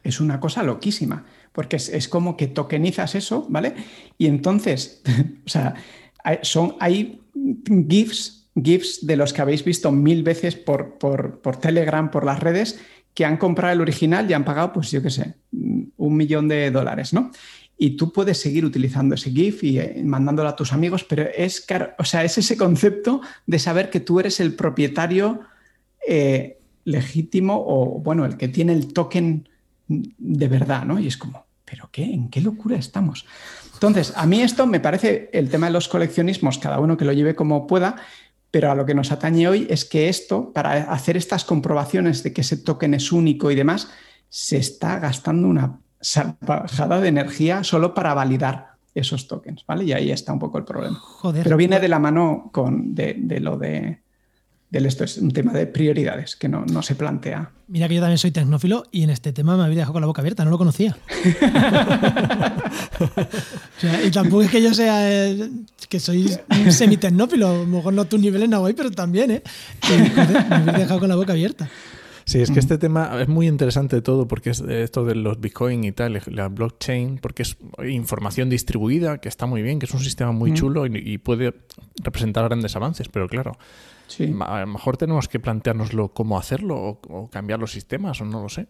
[0.02, 3.74] Es una cosa loquísima, porque es, es como que tokenizas eso, ¿vale?
[4.18, 5.02] Y entonces,
[5.46, 5.74] o sea,
[6.42, 7.20] son, hay
[7.88, 12.80] GIFs GIFs de los que habéis visto mil veces por, por, Telegram, por las redes,
[13.14, 16.70] que han comprado el original y han pagado, pues yo qué sé, un millón de
[16.70, 17.30] dólares, ¿no?
[17.76, 21.66] Y tú puedes seguir utilizando ese GIF y eh, mandándolo a tus amigos, pero es,
[21.98, 25.40] o sea, es ese concepto de saber que tú eres el propietario
[26.06, 29.48] eh, legítimo o, bueno, el que tiene el token
[29.88, 30.98] de verdad, ¿no?
[30.98, 32.04] Y es como, ¿pero qué?
[32.04, 33.26] ¿En qué locura estamos?
[33.74, 37.12] Entonces, a mí esto me parece el tema de los coleccionismos, cada uno que lo
[37.12, 37.96] lleve como pueda,
[38.50, 42.32] pero a lo que nos atañe hoy es que esto, para hacer estas comprobaciones de
[42.32, 43.88] que ese token es único y demás,
[44.28, 49.84] se está gastando una salvajada de energía solo para validar esos tokens, ¿vale?
[49.84, 50.96] Y ahí está un poco el problema.
[50.96, 54.00] Joder, pero viene de la mano con, de lo de
[54.72, 57.50] esto es un tema de prioridades que no, no, se plantea.
[57.68, 60.06] Mira que yo también soy tecnófilo y en este tema me había dejado con la
[60.06, 60.96] boca abierta, no lo conocía.
[64.06, 65.50] y tampoco es que yo sea eh,
[65.88, 69.42] que soy un semitecnófilo, a lo mejor no tu nivel en Hawaii, pero también, ¿eh?
[69.88, 71.68] me había dejado con la boca abierta.
[72.24, 75.82] Sí, es que este tema es muy interesante todo porque es esto de los Bitcoin
[75.82, 77.56] y tal, la blockchain, porque es
[77.88, 81.54] información distribuida, que está muy bien, que es un sistema muy chulo y puede
[82.04, 83.58] representar grandes avances, pero claro,
[84.40, 88.48] a lo mejor tenemos que planteárnoslo cómo hacerlo o, cambiar los sistemas o no lo
[88.48, 88.66] sé.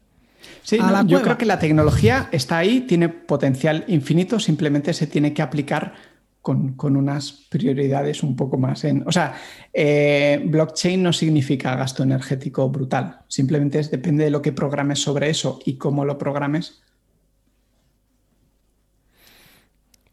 [0.63, 5.43] Sí, yo creo que la tecnología está ahí, tiene potencial infinito, simplemente se tiene que
[5.43, 5.93] aplicar
[6.43, 9.07] con, unas prioridades un poco más en...
[9.07, 9.35] O sea,
[9.73, 15.61] eh, blockchain no significa gasto energético brutal, simplemente depende de lo que programes sobre eso
[15.65, 16.81] y cómo lo programes.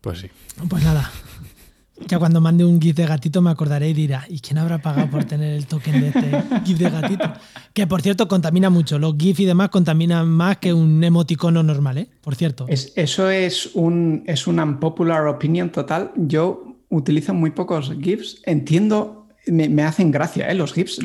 [0.01, 0.29] Pues sí.
[0.69, 1.11] Pues nada,
[2.05, 5.09] ya cuando mande un GIF de gatito me acordaré y dirá, ¿y quién habrá pagado
[5.09, 7.33] por tener el token de este GIF de gatito?
[7.73, 8.99] Que por cierto contamina mucho.
[8.99, 12.07] Los GIF y demás contaminan más que un emoticono normal, ¿eh?
[12.21, 12.65] Por cierto.
[12.69, 16.11] eso es un es una unpopular opinion total.
[16.15, 18.41] Yo utilizo muy pocos GIFs.
[18.45, 20.55] Entiendo, me, hacen gracia ¿eh?
[20.55, 20.99] los GIFs,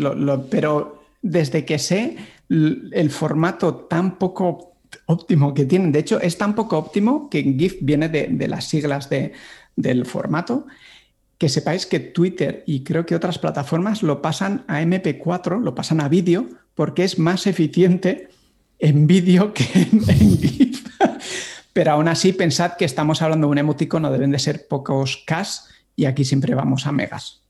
[0.50, 2.16] pero desde que sé
[2.48, 4.74] el formato tan poco
[5.06, 9.08] óptimo que tienen, de hecho es tan poco óptimo que GIF viene de las siglas
[9.08, 9.32] de
[9.76, 10.66] del formato,
[11.38, 16.00] que sepáis que Twitter y creo que otras plataformas lo pasan a MP4, lo pasan
[16.00, 18.28] a vídeo, porque es más eficiente
[18.78, 20.86] en vídeo que en, GIF.
[21.72, 25.42] Pero aún así, pensad que estamos hablando de un emoticono, deben de ser pocos K
[25.96, 27.42] y aquí siempre vamos a megas,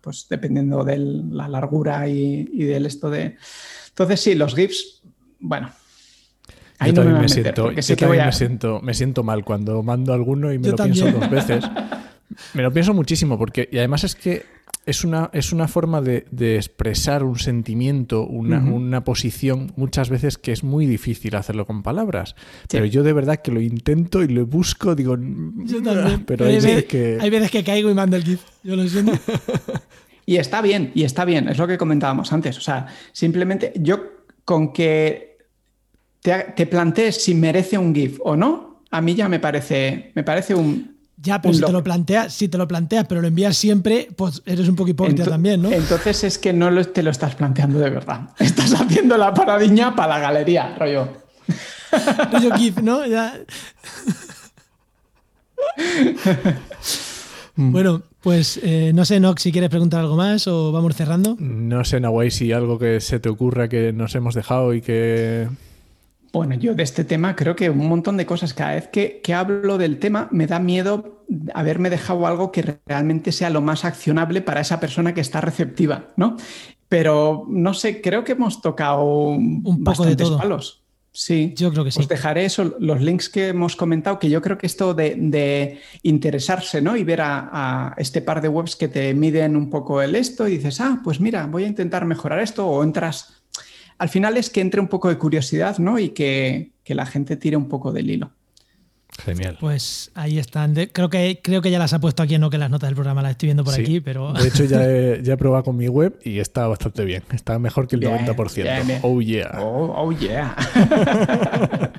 [0.00, 3.36] pues dependiendo de la largura y, del esto de...
[3.88, 5.02] Entonces sí, los GIFs,
[5.40, 5.70] bueno,
[6.86, 7.82] yo también, me, siento, me,
[8.32, 11.64] siento, me siento mal cuando mando alguno y me lo pienso dos veces.
[12.54, 14.44] Me lo pienso muchísimo porque, y además es que
[14.86, 16.26] es una, es una forma de,
[16.56, 22.34] expresar un sentimiento, una, posición, muchas veces que es muy difícil hacerlo con palabras.
[22.68, 25.16] Pero yo de verdad que lo intento y lo busco, digo.
[25.18, 26.24] Yo también.
[26.24, 27.18] Pero hay, veces que...
[27.20, 28.42] hay veces que caigo y mando el GIF.
[28.62, 29.12] Yo lo siento.
[30.26, 32.58] y está bien, y está bien, es lo que comentábamos antes.
[32.58, 34.02] O sea, simplemente yo
[34.44, 35.33] con que
[36.24, 40.54] te, plantees si merece un GIF o no, a mí ya me parece, me parece
[40.54, 40.94] un.
[41.18, 44.42] Ya, pero si te, lo planteas, si te lo planteas, pero lo envías siempre, pues
[44.46, 45.70] eres un poco hipócrita también, ¿no?
[45.70, 48.30] Entonces es que no te lo estás planteando de verdad.
[48.38, 51.08] Estás haciendo la paradiña para la galería, rollo.
[52.32, 53.06] rollo GIF, ¿no?
[53.06, 53.38] Ya.
[57.56, 61.36] bueno, pues eh, no sé, Nox, si quieres preguntar algo más o vamos cerrando.
[61.38, 65.48] No sé, Nahuay, si algo que se te ocurra que nos hemos dejado y que
[66.38, 68.54] bueno, yo de este tema creo que un montón de cosas.
[68.54, 71.24] Cada vez que, hablo del tema me da miedo
[71.54, 76.12] haberme dejado algo que realmente sea lo más accionable para esa persona que está receptiva,
[76.16, 76.36] ¿no?
[76.88, 80.84] Pero no sé, creo que hemos tocado un poco de palos.
[81.16, 82.00] Sí, yo creo que sí.
[82.00, 86.82] Os dejaré eso, los links que hemos comentado, que yo creo que esto de, interesarse
[86.82, 86.96] ¿no?
[86.96, 90.56] y ver a, este par de webs que te miden un poco el esto y
[90.56, 93.43] dices, ah, pues mira, voy a intentar mejorar esto o entras.
[93.98, 95.98] Al final es que entre un poco de curiosidad ¿no?
[95.98, 98.32] y que, que la gente tire un poco del hilo.
[99.22, 99.56] Genial.
[99.60, 100.74] Pues ahí están.
[100.74, 103.22] creo, que, creo que ya las ha puesto aquí, no que las notas del programa
[103.22, 104.32] las estoy viendo por aquí, pero.
[104.32, 107.22] De hecho, ya he, ya he, probado con mi web y está bastante bien.
[107.32, 109.00] Está mejor que el 90%.
[109.02, 109.56] Oh, yeah.
[109.60, 110.56] Oh, oh yeah.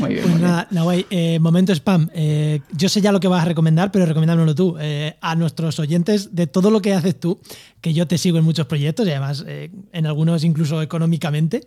[0.00, 0.24] muy bien.
[0.24, 0.68] Pues nada,
[1.10, 2.10] eh, momento spam.
[2.12, 4.76] Eh, yo sé ya lo que vas a recomendar, pero recomendármelo tú.
[4.80, 7.40] Eh, a nuestros oyentes de todo lo que haces tú,
[7.80, 11.62] que yo te sigo en muchos proyectos y además en algunos incluso económicamente.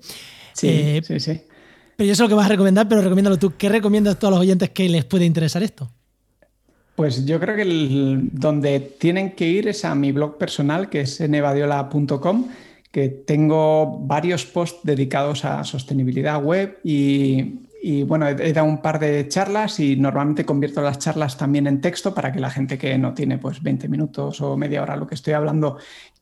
[0.53, 1.41] Sí, sí, sí.
[1.99, 3.55] Pero yo sé lo que vas a recomendar, pero recomiéndalo tú.
[3.57, 5.91] ¿Qué recomiendas a todos los oyentes que les puede interesar esto?
[6.95, 7.65] Pues yo creo que
[8.31, 12.47] donde tienen que ir es a mi blog personal, que es nevadiola.com,
[12.89, 17.59] que tengo varios posts dedicados a sostenibilidad web y,
[18.03, 22.13] bueno, he, dado un par de charlas y normalmente convierto las charlas también en texto
[22.13, 25.15] para que la gente que no tiene pues 20 minutos o media hora lo que
[25.15, 25.79] estoy hablando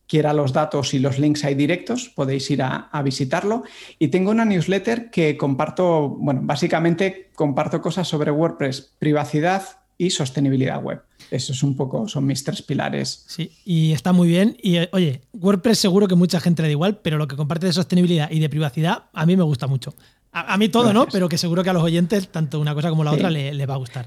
[0.07, 3.63] quiera los datos y los links ahí directos, podéis ir a, visitarlo.
[3.99, 9.63] Y tengo una newsletter que comparto, bueno, básicamente comparto cosas sobre WordPress, privacidad
[9.97, 11.01] y sostenibilidad web.
[11.29, 13.25] Eso es un poco, son mis tres pilares.
[13.27, 14.57] Sí, y está muy bien.
[14.61, 17.65] Y eh, oye, WordPress seguro que mucha gente le da igual, pero lo que comparte
[17.65, 19.93] de sostenibilidad y de privacidad a mí me gusta mucho.
[20.31, 21.07] A, mí todo, ¿no?
[21.07, 23.65] Pero que seguro que a los oyentes, tanto una cosa como la otra, le, le
[23.65, 24.05] va a gustar.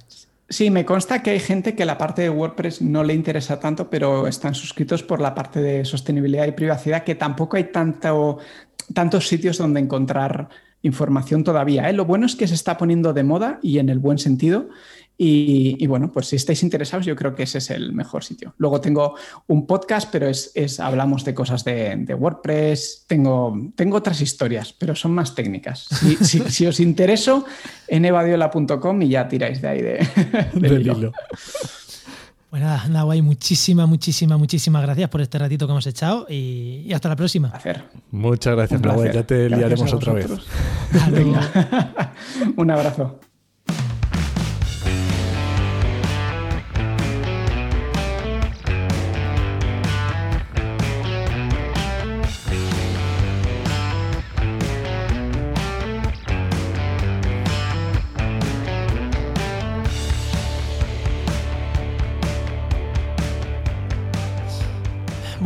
[0.51, 3.88] Sí, me consta que hay gente que la parte de WordPress no le interesa tanto,
[3.88, 8.38] pero están suscritos por la parte de sostenibilidad y privacidad, que tampoco hay tanto,
[8.92, 10.48] tantos sitios donde encontrar
[10.82, 11.88] información todavía.
[11.88, 11.92] ¿eh?
[11.92, 14.68] Lo bueno es que se está poniendo de moda y en el buen sentido.
[15.23, 18.55] Y, bueno, pues si estáis interesados, yo creo que ese es el mejor sitio.
[18.57, 19.17] Luego tengo
[19.49, 23.05] un podcast, pero es, hablamos de cosas de, WordPress.
[23.07, 25.89] Tengo, tengo otras historias, pero son más técnicas.
[26.23, 27.45] Si, os intereso,
[27.87, 30.09] en evadiola.com y ya tiráis de ahí de,
[30.55, 31.13] del hilo.
[32.51, 37.09] Pues nada, Nawai, muchísimas, muchísimas, muchísimas gracias por este ratito que hemos echado y, hasta
[37.09, 37.53] la próxima.
[38.11, 39.13] Muchas gracias, Nawai.
[39.13, 40.27] Ya te liaremos otra vez.
[42.57, 43.21] Un abrazo.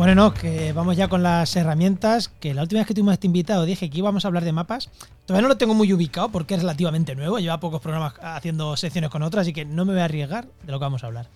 [0.05, 3.25] Bueno, no, que vamos ya con las herramientas, que la última vez que tuvimos este
[3.25, 4.91] invitado dije que íbamos a hablar de mapas.
[5.25, 9.09] Todavía no lo tengo muy ubicado porque es relativamente nuevo, lleva pocos programas haciendo secciones
[9.09, 11.27] con otras, así que no me voy a arriesgar de lo que vamos a hablar.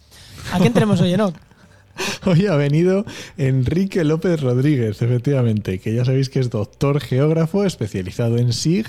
[0.53, 1.33] ¿A quién tenemos hoy, Enoch?
[2.27, 3.05] Hoy ha venido
[3.37, 8.85] Enrique López Rodríguez, efectivamente, que ya sabéis que es doctor geógrafo especializado en SIG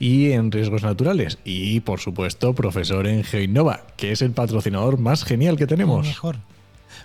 [0.00, 1.38] y en riesgos naturales.
[1.44, 6.04] Y, por supuesto, profesor en GeoInnova, que es el patrocinador más genial que tenemos.
[6.04, 6.36] mejor.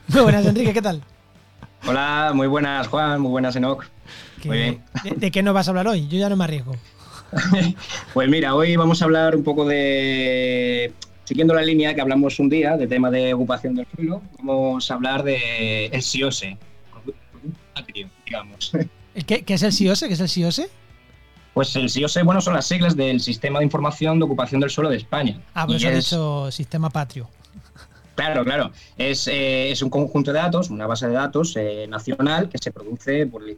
[0.08, 1.04] Muy buenas, Enrique, ¿qué tal?
[1.88, 3.86] Hola, muy buenas Juan, muy buenas Enoch.
[4.44, 4.84] Muy bien.
[5.18, 6.08] ¿De, qué nos vas a hablar hoy?
[6.08, 6.76] Yo ya no me arriesgo.
[8.14, 10.94] pues mira, hoy vamos a hablar un poco de,
[11.26, 14.94] siguiendo la línea que hablamos un día de tema de ocupación del suelo, vamos a
[14.96, 16.58] hablar de el SIOSE,
[18.26, 18.72] digamos.
[19.28, 20.08] ¿Qué, ¿Qué, es el SIOSE?
[20.08, 20.70] ¿Qué es el SIOSE?
[21.54, 24.90] Pues el SIOSE, bueno, son las siglas del Sistema de Información de Ocupación del Suelo
[24.90, 25.40] de España.
[25.54, 27.30] Ah, pues eso dicho Sistema Patrio.
[28.16, 28.72] Claro, claro.
[28.98, 32.72] Es, eh, es, un conjunto de datos, una base de datos eh, nacional que se
[32.72, 33.58] produce, por, eh,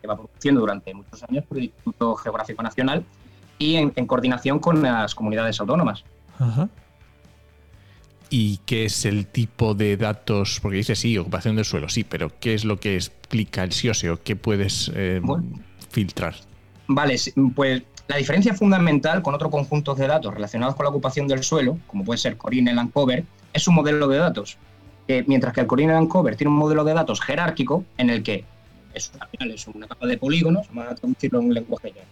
[0.00, 3.04] se va produciendo durante muchos años por el Instituto Geográfico Nacional
[3.58, 6.04] y en, coordinación con las comunidades autónomas.
[6.38, 6.68] Ajá.
[8.30, 10.60] ¿Y qué es el tipo de datos?
[10.60, 14.10] Porque dice sí, ocupación del suelo, sí, pero ¿qué es lo que explica el SIOSE
[14.10, 14.92] o qué puedes
[15.90, 16.34] filtrar?
[16.88, 17.16] Vale,
[17.54, 21.78] pues la diferencia fundamental con otro conjunto de datos relacionados con la ocupación del suelo,
[21.86, 24.56] como puede ser Corine Land Cover, es un modelo de datos.
[25.26, 28.44] mientras que el Corine Land Cover tiene un modelo de datos jerárquico en el que
[28.94, 32.02] es, al final es una capa de polígonos, vamos a traducirlo en un lenguaje ya.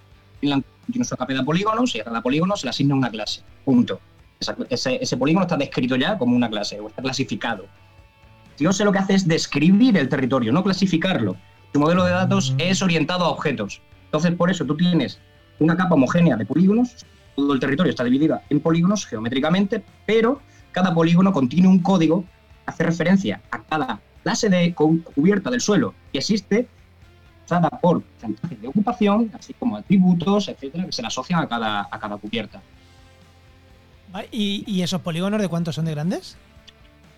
[0.40, 0.62] Tiene
[0.94, 3.42] una capa de polígonos y a cada polígono se le asigna una clase.
[3.64, 3.99] Punto.
[4.68, 7.64] ese, polígono está descrito ya como una clase o está clasificado.
[8.59, 11.36] Yo sé lo que hace es describir el territorio, no clasificarlo.
[11.72, 12.61] Tu modelo de datos mm.
[12.61, 13.80] es orientado a objetos.
[14.05, 15.18] Entonces, por eso tú tienes
[15.59, 17.07] una capa homogénea de polígonos.
[17.34, 20.40] Todo el territorio está dividido en polígonos geométricamente, pero
[20.72, 22.26] cada polígono contiene un código que
[22.66, 26.68] hace referencia a cada clase de cubierta del suelo que existe,
[27.44, 31.88] usada por porcentajes de ocupación, así como atributos, etcétera, que se le asocian a cada,
[31.90, 32.61] a cada cubierta.
[34.32, 36.36] ¿Y, ¿Y, esos polígonos de cuántos son de grandes?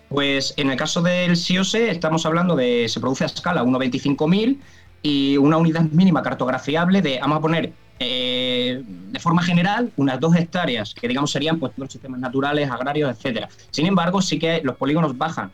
[0.09, 4.59] Pues en el caso del SIOSE estamos hablando de, se produce a escala 1.25.000
[5.01, 10.35] y una unidad mínima cartografiable de, vamos a poner eh, de forma general, unas dos
[10.35, 13.49] hectáreas, que digamos serían pues, los sistemas naturales, agrarios, etcétera.
[13.71, 15.51] Sin embargo, sí que los polígonos bajan.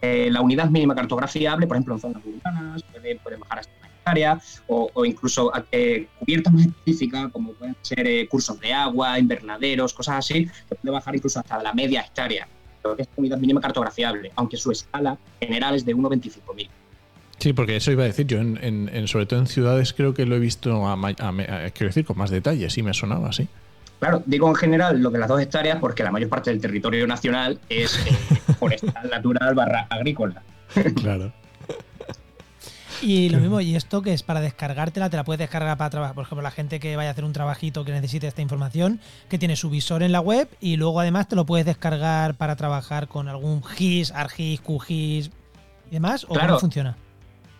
[0.00, 3.88] Eh, la unidad mínima cartografiable, por ejemplo, en zonas urbanas, puede, puede bajar hasta una
[3.88, 9.18] hectárea, o, o incluso eh, cubiertas más específicas, como pueden ser eh, cursos de agua,
[9.18, 12.48] invernaderos, cosas así, que puede bajar incluso hasta la media hectárea.
[12.84, 16.68] Lo que es unidad mínima cartografiable, aunque su escala general es de 1,25.000.
[17.38, 20.14] Sí, porque eso iba a decir yo, en, en- en- sobre todo en ciudades creo
[20.14, 22.82] que lo he visto, a, ma- a me- a- quiero decir, con más detalle, sí
[22.82, 23.46] me sonaba así.
[23.98, 27.06] Claro, digo en general lo de las dos hectáreas porque la mayor parte del territorio
[27.06, 28.12] nacional es eh,
[28.58, 30.42] forestal natural barra agrícola.
[30.96, 31.32] Claro.
[33.02, 36.14] Y lo mismo, y esto que es para descargártela, te la puedes descargar para trabajar.
[36.14, 39.38] Por ejemplo, la gente que vaya a hacer un trabajito que necesite esta información, que
[39.38, 43.06] tiene su visor en la web y luego además te lo puedes descargar para trabajar
[43.08, 45.26] con algún GIS, ArcGIS, QGIS
[45.90, 46.24] y demás.
[46.24, 46.48] ¿O Claro.
[46.48, 46.96] cómo funciona?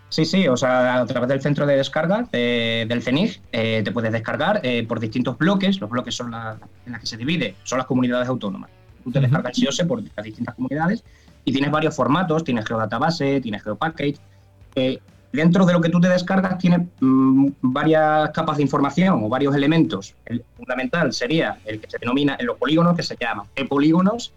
[0.09, 3.91] Sí, sí, o sea, a través del centro de descarga de- del CENIG eh, te
[3.93, 5.81] puedes descargar eh, por distintos bloques.
[5.81, 8.71] Los bloques son las en las que se divide, son las comunidades autónomas.
[9.03, 11.03] Tú te descargas el SIOSE por las distintas comunidades
[11.45, 14.17] y tienes varios formatos, tienes Geodatabase, tienes Geopackage.
[14.77, 14.99] Eh,
[15.33, 19.55] dentro de lo que tú te descargas tienes mm, varias capas de información o varios
[19.57, 20.15] elementos.
[20.25, 24.33] El fundamental sería el que se denomina en los polígonos, que se llama T-polígonos,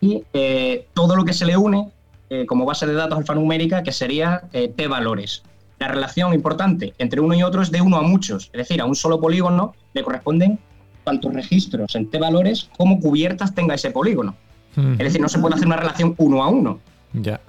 [0.00, 1.90] y eh, todo lo que se le une
[2.30, 5.42] eh, como base de datos alfanumérica, que sería eh, T-valores.
[5.78, 8.84] La relación importante entre uno y otro es de uno a muchos, es decir, a
[8.84, 10.58] un solo polígono le corresponden
[11.04, 14.34] tantos registros en T-valores como cubiertas tenga ese polígono.
[14.76, 16.78] Es decir, no se puede hacer una relación uno a uno.
[17.12, 17.40] Ya.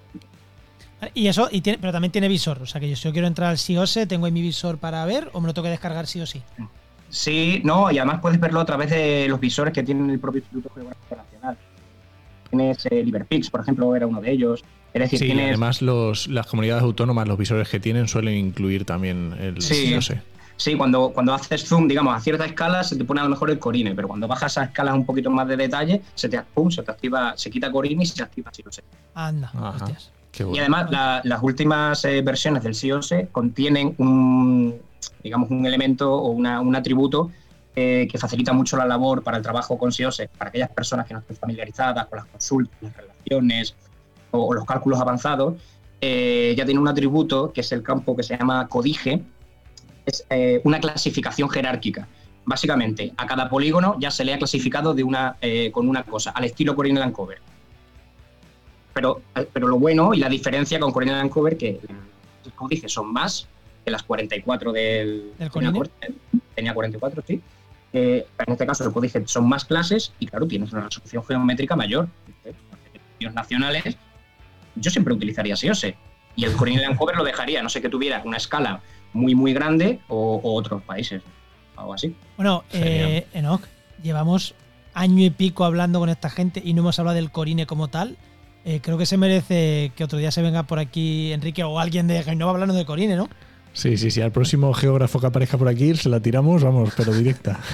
[1.13, 2.61] Y eso, y tiene, pero también tiene visor.
[2.61, 5.05] O sea que yo, si yo quiero entrar al SIOSE, tengo ahí mi visor para
[5.05, 6.41] ver o me lo tengo que descargar sí o sí.
[7.09, 10.39] Sí, no, y además puedes verlo a través de los visores que tiene el propio
[10.39, 11.57] Instituto Geográfico Nacional.
[12.49, 14.63] Tienes eh, LiberPix, por ejemplo, era uno de ellos.
[14.93, 18.85] Es decir, Sí, tienes además los, las comunidades autónomas, los visores que tienen suelen incluir
[18.85, 19.91] también el Sí.
[19.93, 20.21] no sé.
[20.57, 23.49] Sí, cuando, cuando haces zoom, digamos, a cierta escala se te pone a lo mejor
[23.49, 26.69] el Corine, pero cuando bajas a escalas un poquito más de detalle, se te, pum,
[26.69, 28.83] se te activa, se quita Corine y se activa SIOSE.
[29.13, 29.69] Anda, Ajá.
[29.85, 30.11] hostias.
[30.31, 34.75] Qué Y además la- las últimas eh, versiones del SIOSE contienen un,
[35.23, 37.31] digamos, un elemento o una- un atributo
[37.81, 41.13] eh, que facilita mucho la labor para el trabajo con SIOSE, para aquellas personas que
[41.13, 43.75] no estén familiarizadas con las consultas, las relaciones
[44.31, 45.55] o, o los cálculos avanzados.
[46.01, 49.21] eh, ya tiene un atributo que es el campo que se llama codige,
[50.05, 52.07] es eh, una clasificación jerárquica.
[52.45, 56.31] Básicamente, a cada polígono ya se le ha clasificado de una, eh, con una cosa,
[56.31, 57.37] al estilo Corine Lancover.
[58.93, 59.21] Pero,
[59.53, 61.79] pero lo bueno y la diferencia con Corine Lancover que
[62.45, 63.47] los códices son más
[63.85, 65.31] que las 44 del,
[65.79, 65.89] cuar-
[66.55, 67.41] tenía 44, sí.
[67.93, 71.75] Eh, en este caso, el códice son más clases y, claro, tienes una resolución geométrica
[71.75, 72.07] mayor.
[73.19, 73.97] Los nacionales,
[74.75, 75.95] yo siempre utilizaría SIOSE.
[76.35, 78.81] Y el Corine Lancover lo dejaría, no sé que tuviera una escala
[79.13, 81.21] muy, muy grande o, o otros países.
[81.75, 82.15] Algo así.
[82.37, 83.61] Bueno, eh, Enoch,
[84.01, 84.53] llevamos
[84.93, 88.17] año y pico hablando con esta gente y no hemos hablado del Corine como tal.
[88.65, 92.07] Eh, creo que se merece que otro día se venga por aquí Enrique o alguien
[92.07, 93.29] de Genova hablando de Corine, ¿no?
[93.79, 94.19] Sí, sí, sí.
[94.21, 97.59] Al próximo geógrafo que aparezca por aquí se la tiramos, vamos, pero directa.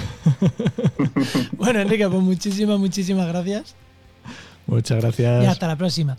[1.52, 3.74] Bueno, Enrique, pues muchísimas, muchísimas gracias
[4.66, 5.48] Muchas y gracias.
[5.48, 6.16] hasta la próxima.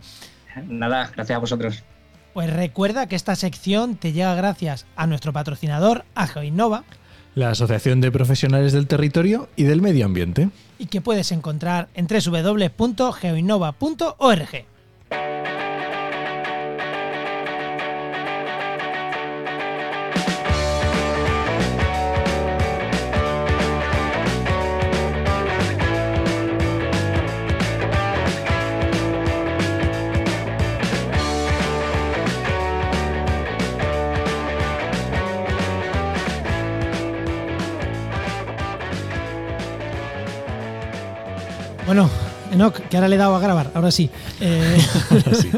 [0.67, 1.83] Nada, gracias a vosotros.
[2.33, 6.83] Pues recuerda que esta sección te llega gracias a nuestro patrocinador, a GeoInnova,
[7.35, 10.49] La Asociación de Profesionales del Territorio y del Medio Ambiente.
[10.79, 14.65] y que puedes encontrar en www.geoinnova.org.
[42.58, 44.10] Enoch, que ahora le he dado a grabar, ahora sí.
[44.41, 44.78] Eh,
[45.34, 45.49] Sí.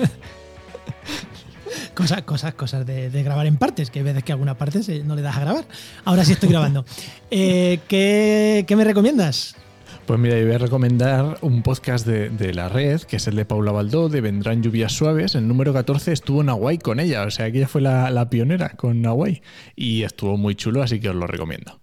[1.93, 5.03] cosas, cosas, cosas de, de grabar en partes, que hay veces que alguna parte se-
[5.03, 5.65] no le das a grabar.
[6.05, 6.85] Ahora sí estoy grabando.
[7.31, 9.55] Eh, ¿qué, qué me recomiendas?
[10.05, 13.35] Pues mira, yo voy a recomendar un podcast de, de la red, que es el
[13.35, 15.35] de Paula Baldó, de Vendrán Lluvias Suaves.
[15.35, 18.69] El número 14 estuvo Nahuay con ella, o sea que ella fue la, la pionera
[18.69, 19.41] con Nahuay.
[19.75, 21.79] Y estuvo muy chulo, así que os lo recomiendo.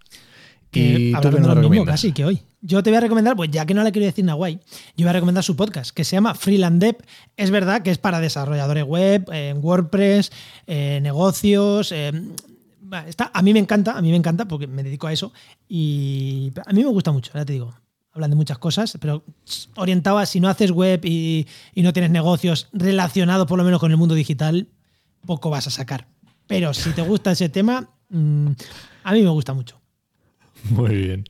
[0.73, 1.93] Que ¿Y tú lo mismo recomiendas?
[1.95, 2.43] casi que hoy.
[2.61, 4.59] Yo te voy a recomendar, pues ya que no le quiero decir Nahuay,
[4.97, 6.97] yo voy a recomendar su podcast, que se llama Freeland Dev.
[7.37, 9.29] Es verdad que es para desarrolladores web,
[9.61, 10.33] WordPress,
[10.67, 11.93] eh, negocios.
[11.93, 12.13] eh,
[13.07, 15.33] está, a mí me encanta, a mí me encanta porque me dedico a eso.
[15.69, 17.75] Y a mí me gusta mucho, ya te digo.
[18.13, 19.23] Hablan de muchas cosas, pero
[19.77, 23.79] orientado a si no haces web y, y no tienes negocios relacionados por lo menos
[23.79, 24.69] con el mundo digital,
[25.27, 26.09] poco vas a sacar.
[26.47, 28.49] Pero si te gusta ese tema, mm,
[29.05, 29.81] a mí me gusta mucho.
[30.71, 31.25] Muy bien.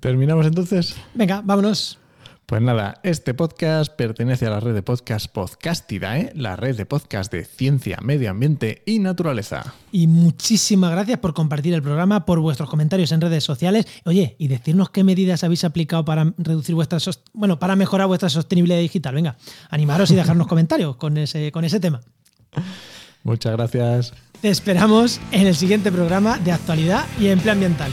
[0.00, 0.96] ¿Terminamos entonces?
[1.14, 1.98] Venga, vámonos.
[2.52, 7.32] Pues nada, este podcast pertenece a la red de podcast Podcastidae, la red de podcast
[7.32, 9.72] de ciencia, medio ambiente y naturaleza.
[9.90, 13.86] Y muchísimas gracias por compartir el programa, por vuestros comentarios en redes sociales.
[14.04, 16.98] Oye, y decirnos qué medidas habéis aplicado para reducir vuestra
[17.32, 19.14] bueno, para mejorar vuestra sostenibilidad digital.
[19.14, 19.38] Venga,
[19.70, 22.02] animaros y dejarnos comentarios con ese, con ese tema.
[23.22, 24.12] Muchas gracias.
[24.42, 27.92] Te esperamos en el siguiente programa de actualidad y empleo ambiental.